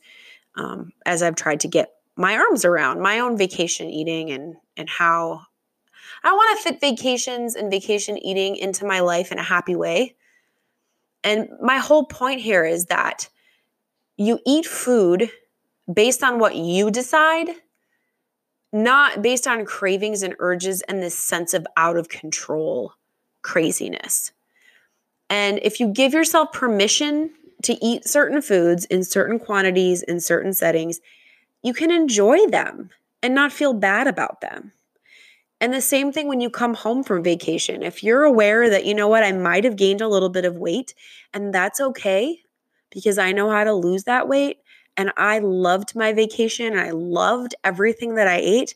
um, 0.56 0.92
as 1.06 1.22
I've 1.22 1.36
tried 1.36 1.60
to 1.60 1.68
get 1.68 1.94
my 2.16 2.36
arms 2.36 2.64
around 2.64 3.00
my 3.00 3.18
own 3.18 3.38
vacation 3.38 3.88
eating 3.88 4.30
and, 4.30 4.56
and 4.76 4.88
how 4.88 5.46
I 6.24 6.32
want 6.32 6.56
to 6.56 6.62
fit 6.62 6.80
vacations 6.80 7.56
and 7.56 7.70
vacation 7.70 8.18
eating 8.18 8.56
into 8.56 8.84
my 8.84 9.00
life 9.00 9.32
in 9.32 9.38
a 9.38 9.42
happy 9.42 9.74
way. 9.74 10.14
And 11.24 11.48
my 11.60 11.78
whole 11.78 12.04
point 12.04 12.40
here 12.40 12.64
is 12.64 12.86
that 12.86 13.28
you 14.16 14.38
eat 14.46 14.66
food 14.66 15.30
based 15.92 16.22
on 16.22 16.38
what 16.38 16.56
you 16.56 16.90
decide, 16.90 17.50
not 18.72 19.22
based 19.22 19.46
on 19.46 19.64
cravings 19.64 20.22
and 20.22 20.34
urges 20.38 20.82
and 20.82 21.02
this 21.02 21.18
sense 21.18 21.54
of 21.54 21.66
out 21.76 21.96
of 21.96 22.08
control 22.08 22.92
craziness. 23.42 24.32
And 25.28 25.58
if 25.62 25.80
you 25.80 25.88
give 25.88 26.12
yourself 26.12 26.52
permission 26.52 27.30
to 27.62 27.84
eat 27.84 28.06
certain 28.06 28.42
foods 28.42 28.84
in 28.86 29.04
certain 29.04 29.38
quantities 29.38 30.02
in 30.02 30.20
certain 30.20 30.52
settings, 30.52 31.00
you 31.62 31.72
can 31.72 31.90
enjoy 31.90 32.46
them 32.46 32.90
and 33.22 33.34
not 33.34 33.52
feel 33.52 33.72
bad 33.72 34.06
about 34.06 34.40
them. 34.40 34.72
And 35.62 35.72
the 35.72 35.80
same 35.80 36.10
thing 36.10 36.26
when 36.26 36.40
you 36.40 36.50
come 36.50 36.74
home 36.74 37.04
from 37.04 37.22
vacation. 37.22 37.84
If 37.84 38.02
you're 38.02 38.24
aware 38.24 38.68
that, 38.68 38.84
you 38.84 38.94
know 38.94 39.06
what, 39.06 39.22
I 39.22 39.30
might 39.30 39.62
have 39.62 39.76
gained 39.76 40.00
a 40.00 40.08
little 40.08 40.28
bit 40.28 40.44
of 40.44 40.56
weight, 40.56 40.92
and 41.32 41.54
that's 41.54 41.80
okay 41.80 42.40
because 42.90 43.16
I 43.16 43.30
know 43.30 43.48
how 43.48 43.62
to 43.62 43.72
lose 43.72 44.02
that 44.04 44.26
weight 44.28 44.58
and 44.96 45.12
I 45.16 45.38
loved 45.38 45.94
my 45.94 46.12
vacation 46.12 46.66
and 46.66 46.80
I 46.80 46.90
loved 46.90 47.54
everything 47.62 48.16
that 48.16 48.26
I 48.26 48.38
ate, 48.38 48.74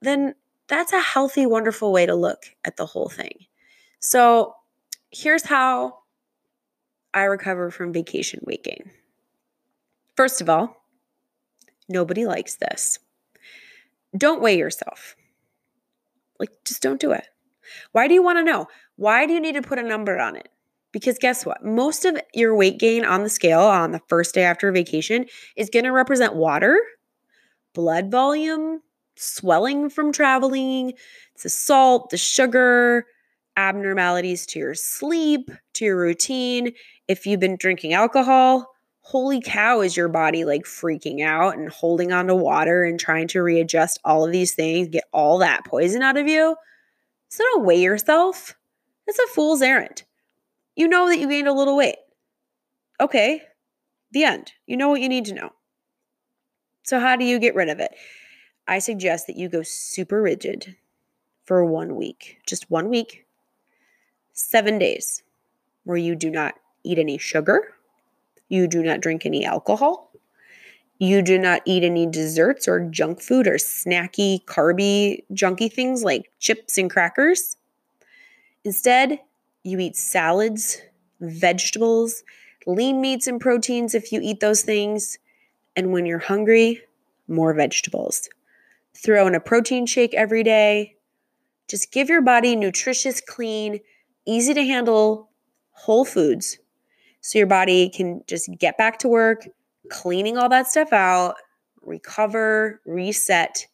then 0.00 0.34
that's 0.66 0.94
a 0.94 1.00
healthy, 1.00 1.44
wonderful 1.44 1.92
way 1.92 2.06
to 2.06 2.14
look 2.14 2.46
at 2.64 2.78
the 2.78 2.86
whole 2.86 3.10
thing. 3.10 3.46
So 4.00 4.54
here's 5.10 5.44
how 5.44 5.98
I 7.12 7.24
recover 7.24 7.70
from 7.70 7.92
vacation 7.92 8.40
weight 8.44 8.64
gain. 8.64 8.90
First 10.16 10.40
of 10.40 10.48
all, 10.48 10.84
nobody 11.86 12.24
likes 12.24 12.56
this. 12.56 12.98
Don't 14.16 14.40
weigh 14.40 14.56
yourself. 14.56 15.16
Like, 16.38 16.50
just 16.64 16.82
don't 16.82 17.00
do 17.00 17.12
it. 17.12 17.26
Why 17.92 18.08
do 18.08 18.14
you 18.14 18.22
want 18.22 18.38
to 18.38 18.44
know? 18.44 18.66
Why 18.96 19.26
do 19.26 19.32
you 19.32 19.40
need 19.40 19.54
to 19.54 19.62
put 19.62 19.78
a 19.78 19.82
number 19.82 20.18
on 20.18 20.36
it? 20.36 20.48
Because 20.92 21.18
guess 21.18 21.44
what? 21.44 21.64
Most 21.64 22.04
of 22.04 22.16
your 22.34 22.54
weight 22.54 22.78
gain 22.78 23.04
on 23.04 23.22
the 23.22 23.28
scale 23.28 23.62
on 23.62 23.90
the 23.90 24.02
first 24.08 24.34
day 24.34 24.44
after 24.44 24.70
vacation 24.70 25.26
is 25.56 25.70
going 25.70 25.84
to 25.84 25.92
represent 25.92 26.34
water, 26.36 26.78
blood 27.72 28.10
volume, 28.10 28.80
swelling 29.16 29.90
from 29.90 30.12
traveling, 30.12 30.92
the 31.42 31.48
salt, 31.48 32.10
the 32.10 32.16
sugar, 32.16 33.06
abnormalities 33.56 34.46
to 34.46 34.58
your 34.58 34.74
sleep, 34.74 35.50
to 35.74 35.84
your 35.84 35.96
routine. 35.96 36.72
If 37.08 37.26
you've 37.26 37.40
been 37.40 37.56
drinking 37.56 37.92
alcohol, 37.92 38.73
holy 39.04 39.38
cow, 39.38 39.82
is 39.82 39.96
your 39.96 40.08
body 40.08 40.46
like 40.46 40.64
freaking 40.64 41.22
out 41.22 41.58
and 41.58 41.68
holding 41.68 42.10
on 42.10 42.26
to 42.26 42.34
water 42.34 42.84
and 42.84 42.98
trying 42.98 43.28
to 43.28 43.42
readjust 43.42 44.00
all 44.02 44.24
of 44.24 44.32
these 44.32 44.54
things, 44.54 44.88
get 44.88 45.04
all 45.12 45.38
that 45.38 45.64
poison 45.66 46.00
out 46.00 46.16
of 46.16 46.26
you? 46.26 46.56
So 47.28 47.44
don't 47.44 47.66
weigh 47.66 47.82
yourself. 47.82 48.56
It's 49.06 49.18
a 49.18 49.26
fool's 49.34 49.60
errand. 49.60 50.04
You 50.74 50.88
know 50.88 51.06
that 51.08 51.18
you 51.18 51.28
gained 51.28 51.48
a 51.48 51.52
little 51.52 51.76
weight. 51.76 51.98
Okay, 52.98 53.42
the 54.10 54.24
end. 54.24 54.52
You 54.66 54.78
know 54.78 54.88
what 54.88 55.02
you 55.02 55.08
need 55.10 55.26
to 55.26 55.34
know. 55.34 55.50
So, 56.82 56.98
how 56.98 57.16
do 57.16 57.24
you 57.24 57.38
get 57.38 57.54
rid 57.54 57.68
of 57.68 57.80
it? 57.80 57.94
I 58.66 58.78
suggest 58.78 59.26
that 59.26 59.36
you 59.36 59.50
go 59.50 59.62
super 59.62 60.22
rigid 60.22 60.76
for 61.44 61.62
one 61.64 61.96
week, 61.96 62.38
just 62.46 62.70
one 62.70 62.88
week, 62.88 63.26
seven 64.32 64.78
days, 64.78 65.22
where 65.84 65.98
you 65.98 66.14
do 66.14 66.30
not 66.30 66.54
eat 66.84 66.98
any 66.98 67.18
sugar, 67.18 67.74
you 68.48 68.66
do 68.66 68.82
not 68.82 69.00
drink 69.00 69.24
any 69.24 69.44
alcohol. 69.44 70.10
You 70.98 71.22
do 71.22 71.38
not 71.38 71.62
eat 71.64 71.82
any 71.82 72.06
desserts 72.06 72.68
or 72.68 72.88
junk 72.88 73.20
food 73.20 73.46
or 73.46 73.54
snacky, 73.54 74.44
carby, 74.44 75.24
junky 75.32 75.72
things 75.72 76.04
like 76.04 76.30
chips 76.38 76.78
and 76.78 76.90
crackers. 76.90 77.56
Instead, 78.64 79.18
you 79.64 79.78
eat 79.78 79.96
salads, 79.96 80.80
vegetables, 81.20 82.22
lean 82.66 83.00
meats 83.00 83.26
and 83.26 83.40
proteins 83.40 83.94
if 83.94 84.12
you 84.12 84.20
eat 84.22 84.40
those 84.40 84.62
things. 84.62 85.18
And 85.76 85.92
when 85.92 86.06
you're 86.06 86.18
hungry, 86.18 86.80
more 87.26 87.52
vegetables. 87.52 88.28
Throw 88.96 89.26
in 89.26 89.34
a 89.34 89.40
protein 89.40 89.86
shake 89.86 90.14
every 90.14 90.44
day. 90.44 90.96
Just 91.68 91.92
give 91.92 92.08
your 92.08 92.22
body 92.22 92.54
nutritious, 92.54 93.20
clean, 93.20 93.80
easy 94.26 94.54
to 94.54 94.64
handle 94.64 95.30
whole 95.72 96.04
foods 96.04 96.58
so 97.24 97.38
your 97.38 97.46
body 97.46 97.88
can 97.88 98.20
just 98.26 98.50
get 98.58 98.76
back 98.76 98.98
to 98.98 99.08
work, 99.08 99.48
cleaning 99.90 100.36
all 100.36 100.50
that 100.50 100.66
stuff 100.66 100.92
out, 100.92 101.36
recover, 101.80 102.82
reset, 102.84 103.66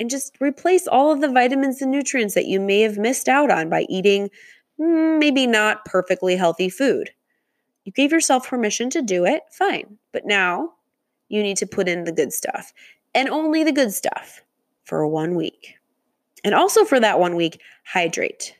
and 0.00 0.08
just 0.08 0.34
replace 0.40 0.86
all 0.86 1.12
of 1.12 1.20
the 1.20 1.30
vitamins 1.30 1.82
and 1.82 1.90
nutrients 1.90 2.34
that 2.34 2.46
you 2.46 2.58
may 2.58 2.80
have 2.80 2.96
missed 2.96 3.28
out 3.28 3.50
on 3.50 3.68
by 3.68 3.82
eating 3.90 4.30
mm, 4.80 5.18
maybe 5.18 5.46
not 5.46 5.84
perfectly 5.84 6.36
healthy 6.36 6.70
food. 6.70 7.10
You 7.84 7.92
gave 7.92 8.12
yourself 8.12 8.48
permission 8.48 8.88
to 8.90 9.02
do 9.02 9.26
it, 9.26 9.42
fine. 9.50 9.98
But 10.10 10.24
now 10.24 10.72
you 11.28 11.42
need 11.42 11.58
to 11.58 11.66
put 11.66 11.86
in 11.86 12.04
the 12.04 12.12
good 12.12 12.32
stuff 12.32 12.72
and 13.14 13.28
only 13.28 13.62
the 13.62 13.72
good 13.72 13.92
stuff 13.92 14.40
for 14.84 15.06
one 15.06 15.34
week. 15.34 15.74
And 16.44 16.54
also 16.54 16.86
for 16.86 16.98
that 16.98 17.20
one 17.20 17.36
week, 17.36 17.60
hydrate. 17.84 18.56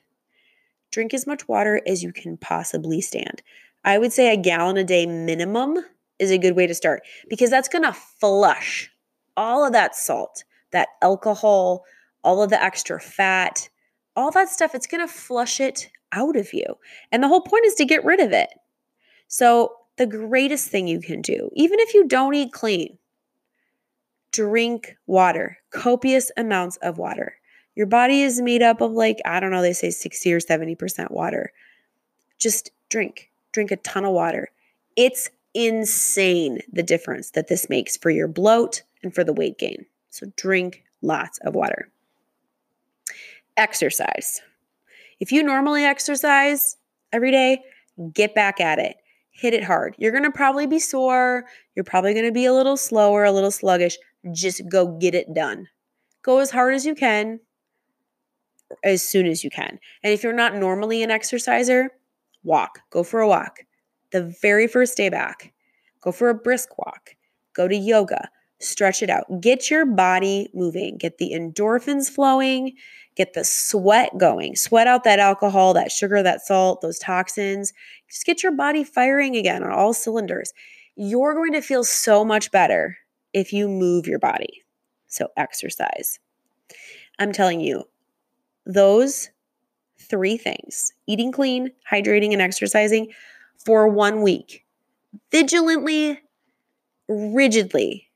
Drink 0.91 1.15
as 1.15 1.27
much 1.27 1.49
water 1.49 1.81
as 1.87 2.03
you 2.03 2.13
can 2.13 2.37
possibly 2.37 3.01
stand. 3.01 3.41
I 3.85 3.99
would 3.99 4.12
say 4.12 4.33
a 4.33 4.37
gallon 4.37 4.77
a 4.77 4.85
day 4.85 5.07
minimum 5.07 5.79
is 6.19 6.31
a 6.31 6.38
good 6.38 6.57
way 6.57 6.66
to 6.66 6.75
start 6.75 7.03
because 7.29 7.51
that's 7.51 7.69
going 7.69 7.85
to 7.85 7.93
flush 7.93 8.90
all 9.37 9.64
of 9.64 9.73
that 9.73 9.97
salt, 9.97 10.45
that 10.73 10.88
alcohol, 11.03 11.85
all 12.23 12.43
of 12.43 12.51
the 12.51 12.62
extra 12.62 13.01
fat, 13.01 13.69
all 14.16 14.31
that 14.33 14.49
stuff. 14.49 14.75
It's 14.75 14.87
going 14.87 15.07
to 15.07 15.12
flush 15.12 15.61
it 15.61 15.88
out 16.12 16.37
of 16.37 16.53
you. 16.53 16.66
And 17.11 17.23
the 17.23 17.29
whole 17.29 17.40
point 17.40 17.64
is 17.66 17.75
to 17.77 17.85
get 17.85 18.05
rid 18.05 18.21
of 18.21 18.33
it. 18.33 18.51
So, 19.29 19.77
the 19.97 20.07
greatest 20.07 20.69
thing 20.69 20.88
you 20.88 21.01
can 21.01 21.21
do, 21.21 21.51
even 21.55 21.79
if 21.79 21.93
you 21.93 22.09
don't 22.09 22.35
eat 22.35 22.53
clean, 22.53 22.97
drink 24.33 24.97
water, 25.07 25.59
copious 25.71 26.31
amounts 26.37 26.77
of 26.79 26.97
water. 26.97 27.35
Your 27.75 27.87
body 27.87 28.23
is 28.23 28.40
made 28.40 28.62
up 28.62 28.81
of 28.81 28.93
like, 28.93 29.19
I 29.25 29.40
don't 29.40 29.51
know, 29.51 29.62
they 29.62 29.73
say 29.73 29.90
60 29.90 30.33
or 30.33 30.40
70% 30.40 31.11
water. 31.11 31.53
Just 32.38 32.71
drink 32.88 33.30
drink 33.53 33.71
a 33.71 33.77
ton 33.77 34.05
of 34.05 34.13
water. 34.13 34.49
It's 34.97 35.31
insane 35.55 36.61
the 36.73 36.83
difference 36.83 37.31
that 37.31 37.49
this 37.49 37.69
makes 37.69 37.97
for 37.97 38.11
your 38.11 38.29
bloat 38.29 38.83
and 39.03 39.15
for 39.15 39.25
the 39.25 39.33
weight 39.33 39.59
gain. 39.59 39.87
So 40.11 40.27
drink 40.37 40.85
lots 41.03 41.39
of 41.39 41.55
water. 41.55 41.91
Exercise. 43.57 44.41
If 45.19 45.33
you 45.33 45.43
normally 45.43 45.85
exercise 45.85 46.77
every 47.13 47.31
day, 47.31 47.63
get 48.13 48.35
back 48.35 48.61
at 48.61 48.79
it. 48.79 48.97
Hit 49.33 49.55
it 49.55 49.65
hard. 49.65 49.95
You're 49.99 50.13
going 50.13 50.25
to 50.25 50.31
probably 50.31 50.67
be 50.67 50.79
sore. 50.79 51.45
You're 51.75 51.85
probably 51.85 52.13
going 52.15 52.27
to 52.27 52.33
be 52.33 52.45
a 52.45 52.53
little 52.53 52.77
slower, 52.77 53.25
a 53.25 53.33
little 53.33 53.51
sluggish. 53.51 53.97
Just 54.33 54.69
go 54.69 54.99
get 54.99 55.15
it 55.15 55.33
done. 55.35 55.69
Go 56.23 56.39
as 56.39 56.51
hard 56.51 56.75
as 56.75 56.85
you 56.85 56.95
can, 56.95 57.41
as 58.85 59.03
soon 59.03 59.27
as 59.27 59.43
you 59.43 59.51
can. 59.51 59.79
And 60.03 60.13
if 60.13 60.23
you're 60.23 60.33
not 60.33 60.57
normally 60.57 61.03
an 61.03 61.11
exerciser, 61.11 61.91
walk, 62.42 62.81
go 62.90 63.03
for 63.03 63.20
a 63.20 63.29
walk. 63.29 63.61
The 64.12 64.35
very 64.42 64.66
first 64.66 64.96
day 64.96 65.09
back, 65.09 65.53
go 66.00 66.12
for 66.12 66.29
a 66.29 66.35
brisk 66.35 66.79
walk, 66.79 67.14
go 67.55 67.68
to 67.68 67.76
yoga, 67.76 68.29
stretch 68.61 69.03
it 69.03 69.11
out. 69.11 69.40
Get 69.40 69.70
your 69.70 69.87
body 69.87 70.50
moving, 70.55 70.96
get 70.98 71.18
the 71.18 71.33
endorphins 71.33 72.09
flowing, 72.09 72.76
get 73.16 73.33
the 73.33 73.44
sweat 73.44 74.16
going. 74.18 74.55
Sweat 74.57 74.87
out 74.87 75.05
that 75.05 75.18
alcohol, 75.18 75.74
that 75.74 75.90
sugar, 75.90 76.22
that 76.22 76.42
salt, 76.42 76.81
those 76.81 76.98
toxins. 76.98 77.72
Just 78.09 78.26
get 78.26 78.42
your 78.42 78.53
body 78.53 78.85
firing 78.85 79.37
again 79.37 79.62
on 79.62 79.72
all 79.72 79.92
cylinders. 79.92 80.53
You're 80.96 81.35
going 81.35 81.53
to 81.53 81.62
feel 81.62 81.85
so 81.85 82.24
much 82.24 82.50
better 82.50 82.96
if 83.33 83.53
you 83.53 83.68
move 83.68 84.07
your 84.07 84.18
body. 84.18 84.62
So, 85.09 85.29
exercise. 85.37 86.18
I'm 87.18 87.33
telling 87.33 87.61
you, 87.61 87.85
those 88.64 89.31
three 90.01 90.37
things 90.37 90.93
eating 91.07 91.33
clean, 91.33 91.71
hydrating, 91.91 92.33
and 92.33 92.43
exercising 92.43 93.09
for 93.65 93.89
one 93.89 94.23
week. 94.23 94.65
Vigilantly, 95.31 96.19
rigidly. 97.09 98.09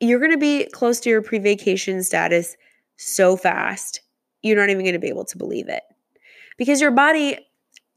You're 0.00 0.18
going 0.18 0.32
to 0.32 0.38
be 0.38 0.66
close 0.72 0.98
to 1.00 1.10
your 1.10 1.22
pre 1.22 1.38
vacation 1.38 2.02
status 2.02 2.56
so 2.96 3.36
fast, 3.36 4.00
you're 4.42 4.56
not 4.56 4.70
even 4.70 4.84
going 4.84 4.94
to 4.94 4.98
be 4.98 5.08
able 5.08 5.24
to 5.26 5.38
believe 5.38 5.68
it. 5.68 5.82
Because 6.56 6.80
your 6.80 6.90
body, 6.90 7.38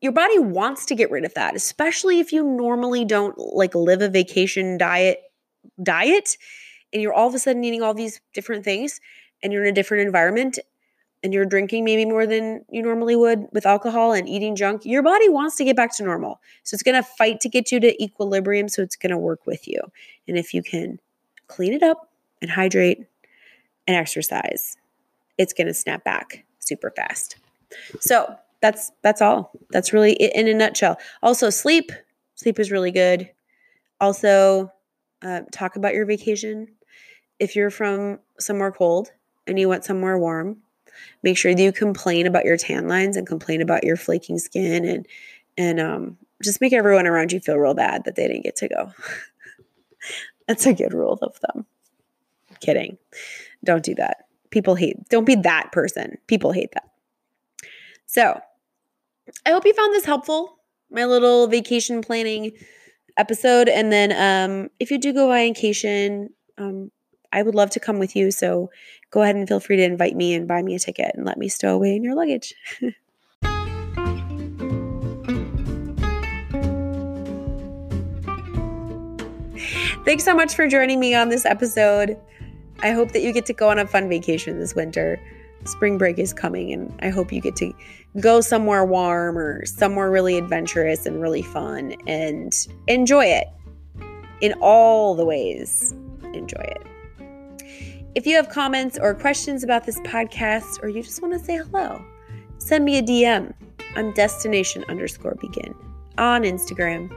your 0.02 0.12
body 0.12 0.40
wants 0.40 0.86
to 0.88 0.96
get 0.96 1.12
rid 1.12 1.26
of 1.26 1.34
that, 1.34 1.56
especially 1.56 2.20
if 2.20 2.32
you 2.32 2.44
normally 2.44 3.06
don't 3.06 3.38
like 3.38 3.76
live 3.76 4.02
a 4.02 4.10
vacation 4.10 4.78
diet 4.78 5.20
diet 5.82 6.38
and 6.94 7.02
you're 7.02 7.14
all 7.14 7.28
of 7.28 7.36
a 7.36 7.40
sudden 7.40 7.64
eating 7.64 7.82
all 7.82 7.94
these 7.94 8.22
different 8.34 8.64
things 8.64 9.02
and 9.44 9.52
you're 9.52 9.64
in 9.64 9.70
a 9.70 9.76
different 9.76 10.06
environment 10.06 10.60
and 11.26 11.34
you're 11.34 11.44
drinking 11.44 11.84
maybe 11.84 12.06
more 12.06 12.28
than 12.28 12.64
you 12.70 12.84
normally 12.84 13.16
would 13.16 13.48
with 13.52 13.66
alcohol 13.66 14.14
and 14.14 14.30
eating 14.30 14.56
junk, 14.56 14.86
your 14.86 15.02
body 15.02 15.28
wants 15.28 15.56
to 15.56 15.64
get 15.64 15.76
back 15.76 15.92
to 15.98 16.04
normal. 16.04 16.40
So 16.62 16.76
it's 16.76 16.84
going 16.84 17.02
to 17.02 17.02
fight 17.02 17.40
to 17.40 17.50
get 17.50 17.72
you 17.72 17.80
to 17.80 18.04
equilibrium. 18.04 18.70
So 18.70 18.84
it's 18.84 18.96
going 18.96 19.10
to 19.10 19.18
work 19.18 19.48
with 19.48 19.68
you. 19.68 19.82
And 20.28 20.38
if 20.38 20.54
you 20.54 20.62
can 20.62 21.00
clean 21.48 21.74
it 21.74 21.82
up 21.82 22.12
and 22.44 22.52
hydrate 22.52 23.08
and 23.88 23.98
exercise, 23.98 24.78
it's 25.40 25.52
going 25.52 25.66
to 25.66 25.74
snap 25.74 26.04
back 26.04 26.46
super 26.60 26.92
fast. 26.92 27.38
So 28.00 28.36
that's 28.62 28.92
that's 29.02 29.20
all. 29.20 29.52
That's 29.72 29.94
really 29.94 30.14
it 30.14 30.32
in 30.36 30.48
a 30.48 30.54
nutshell. 30.54 31.00
Also, 31.24 31.50
sleep. 31.50 31.92
Sleep 32.36 32.60
is 32.60 32.72
really 32.72 32.92
good. 32.92 33.32
Also, 34.00 34.72
uh, 35.24 35.42
talk 35.52 35.76
about 35.76 35.96
your 35.96 36.06
vacation. 36.06 36.68
If 37.40 37.56
you're 37.56 37.72
from 37.72 38.20
somewhere 38.38 38.72
cold 38.72 39.10
and 39.48 39.58
you 39.58 39.68
went 39.68 39.86
somewhere 39.86 40.20
warm, 40.20 40.58
make 41.24 41.38
sure 41.38 41.54
that 41.54 41.62
you 41.62 41.72
complain 41.72 42.28
about 42.28 42.46
your 42.46 42.58
tan 42.58 42.88
lines 42.88 43.18
and 43.18 43.28
complain 43.28 43.62
about 43.62 43.84
your 43.84 43.98
flaking 43.98 44.40
skin 44.40 44.86
and 44.86 45.08
and 45.58 45.80
um, 45.80 46.18
just 46.44 46.60
make 46.60 46.74
everyone 46.74 47.08
around 47.08 47.32
you 47.32 47.40
feel 47.40 47.56
real 47.58 47.74
bad 47.74 48.04
that 48.04 48.16
they 48.16 48.28
didn't 48.28 48.44
get 48.44 48.58
to 48.58 48.68
go. 48.68 48.92
That's 50.48 50.66
a 50.66 50.74
good 50.74 50.94
rule 50.94 51.18
of 51.22 51.36
thumb. 51.38 51.66
kidding. 52.60 52.98
Don't 53.64 53.84
do 53.84 53.96
that. 53.96 54.28
People 54.52 54.76
hate, 54.76 55.10
don't 55.10 55.26
be 55.26 55.36
that 55.36 55.72
person. 55.72 56.18
People 56.28 56.52
hate 56.52 56.72
that. 56.74 56.90
So 58.06 58.40
I 59.46 59.52
hope 59.52 59.66
you 59.66 59.74
found 59.74 59.94
this 59.94 60.06
helpful, 60.06 60.60
my 60.92 61.06
little 61.06 61.48
vacation 61.48 62.02
planning 62.02 62.52
episode. 63.18 63.68
And 63.68 63.92
then 63.92 64.12
um, 64.12 64.70
if 64.80 64.92
you 64.92 64.98
do 64.98 65.14
go 65.14 65.32
on 65.32 65.38
vacation, 65.38 66.30
um, 66.58 66.92
I 67.36 67.44
would 67.44 67.54
love 67.54 67.70
to 67.72 67.82
come 67.82 68.00
with 68.00 68.16
you. 68.16 68.32
So 68.32 68.72
go 69.12 69.22
ahead 69.22 69.36
and 69.36 69.46
feel 69.46 69.60
free 69.60 69.76
to 69.76 69.84
invite 69.84 70.16
me 70.16 70.34
and 70.34 70.48
buy 70.48 70.62
me 70.64 70.74
a 70.74 70.80
ticket 70.80 71.12
and 71.16 71.26
let 71.26 71.38
me 71.38 71.50
stow 71.50 71.76
away 71.76 71.94
in 71.94 72.04
your 72.04 72.16
luggage. 72.16 72.56
Thanks 80.06 80.24
so 80.24 80.34
much 80.34 80.56
for 80.56 80.68
joining 80.68 81.00
me 81.00 81.14
on 81.14 81.28
this 81.28 81.46
episode. 81.46 82.18
I 82.80 82.92
hope 82.92 83.12
that 83.12 83.22
you 83.22 83.34
get 83.34 83.46
to 83.48 83.54
go 83.54 83.70
on 83.70 83.80
a 83.80 83.88
fun 83.88 84.08
vacation 84.08 84.60
this 84.60 84.74
winter. 84.74 85.20
Spring 85.66 85.98
break 85.98 86.20
is 86.20 86.32
coming, 86.32 86.72
and 86.72 86.94
I 87.02 87.10
hope 87.10 87.34
you 87.34 87.42
get 87.42 87.56
to 87.58 87.74
go 88.22 88.40
somewhere 88.40 88.86
warm 88.86 89.38
or 89.38 89.66
somewhere 89.66 90.12
really 90.12 90.38
adventurous 90.38 91.06
and 91.06 91.20
really 91.20 91.42
fun 91.42 91.96
and 92.06 92.56
enjoy 92.88 93.26
it 93.26 93.48
in 94.42 94.54
all 94.62 95.16
the 95.16 95.26
ways. 95.26 95.94
Enjoy 96.34 96.62
it. 96.62 96.86
If 98.16 98.26
you 98.26 98.36
have 98.38 98.50
comments 98.50 98.98
or 98.98 99.14
questions 99.14 99.62
about 99.62 99.86
this 99.86 100.00
podcast, 100.00 100.82
or 100.82 100.88
you 100.88 101.04
just 101.04 101.22
want 101.22 101.34
to 101.34 101.40
say 101.40 101.58
hello, 101.58 102.02
send 102.60 102.86
me 102.86 102.98
a 102.98 103.02
DM. 103.02 103.54
I'm 103.98 104.14
destination 104.14 104.86
underscore 104.88 105.36
begin 105.36 105.76
on 106.18 106.44
Instagram. 106.44 107.14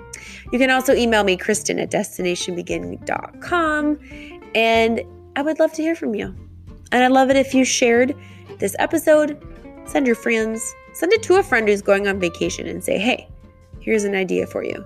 You 0.53 0.59
can 0.59 0.71
also 0.71 0.95
email 0.95 1.23
me, 1.23 1.37
Kristen 1.37 1.79
at 1.79 1.93
destinationbegin.com. 1.93 3.99
And 4.57 5.03
I 5.37 5.43
would 5.43 5.61
love 5.61 5.73
to 5.75 5.83
hear 5.83 5.95
from 5.95 6.17
you. 6.17 6.35
And 6.91 7.05
I'd 7.05 7.13
love 7.13 7.31
it 7.31 7.37
if 7.37 7.55
you 7.55 7.65
shared 7.65 8.17
this 8.59 8.75
episode, 8.81 9.41
send 9.87 10.05
your 10.05 10.17
friends, 10.17 10.75
send 10.95 11.13
it 11.13 11.23
to 11.23 11.37
a 11.37 11.45
friend 11.45 11.69
who's 11.69 11.81
going 11.81 12.09
on 12.09 12.19
vacation 12.19 12.67
and 12.67 12.83
say, 12.83 12.99
hey, 12.99 13.29
here's 13.79 14.03
an 14.03 14.17
idea 14.17 14.49
for 14.49 14.65
you. 14.65 14.85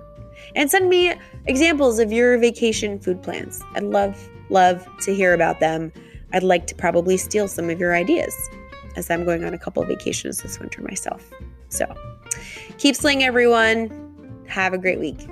And 0.55 0.69
send 0.69 0.89
me 0.89 1.15
examples 1.47 1.97
of 1.97 2.11
your 2.11 2.37
vacation 2.37 2.99
food 2.99 3.23
plans. 3.23 3.63
I'd 3.73 3.81
love, 3.81 4.29
love 4.53 4.87
to 5.01 5.13
hear 5.13 5.33
about 5.33 5.59
them. 5.59 5.91
I'd 6.31 6.43
like 6.43 6.67
to 6.67 6.75
probably 6.75 7.17
steal 7.17 7.47
some 7.47 7.69
of 7.69 7.79
your 7.79 7.93
ideas 7.95 8.33
as 8.95 9.09
I'm 9.09 9.25
going 9.25 9.43
on 9.43 9.53
a 9.53 9.57
couple 9.57 9.81
of 9.81 9.89
vacations 9.89 10.41
this 10.41 10.59
winter 10.59 10.81
myself. 10.81 11.29
So 11.69 11.85
keep 12.77 12.95
slaying, 12.95 13.23
everyone. 13.23 13.99
Have 14.47 14.73
a 14.73 14.77
great 14.77 14.99
week. 14.99 15.27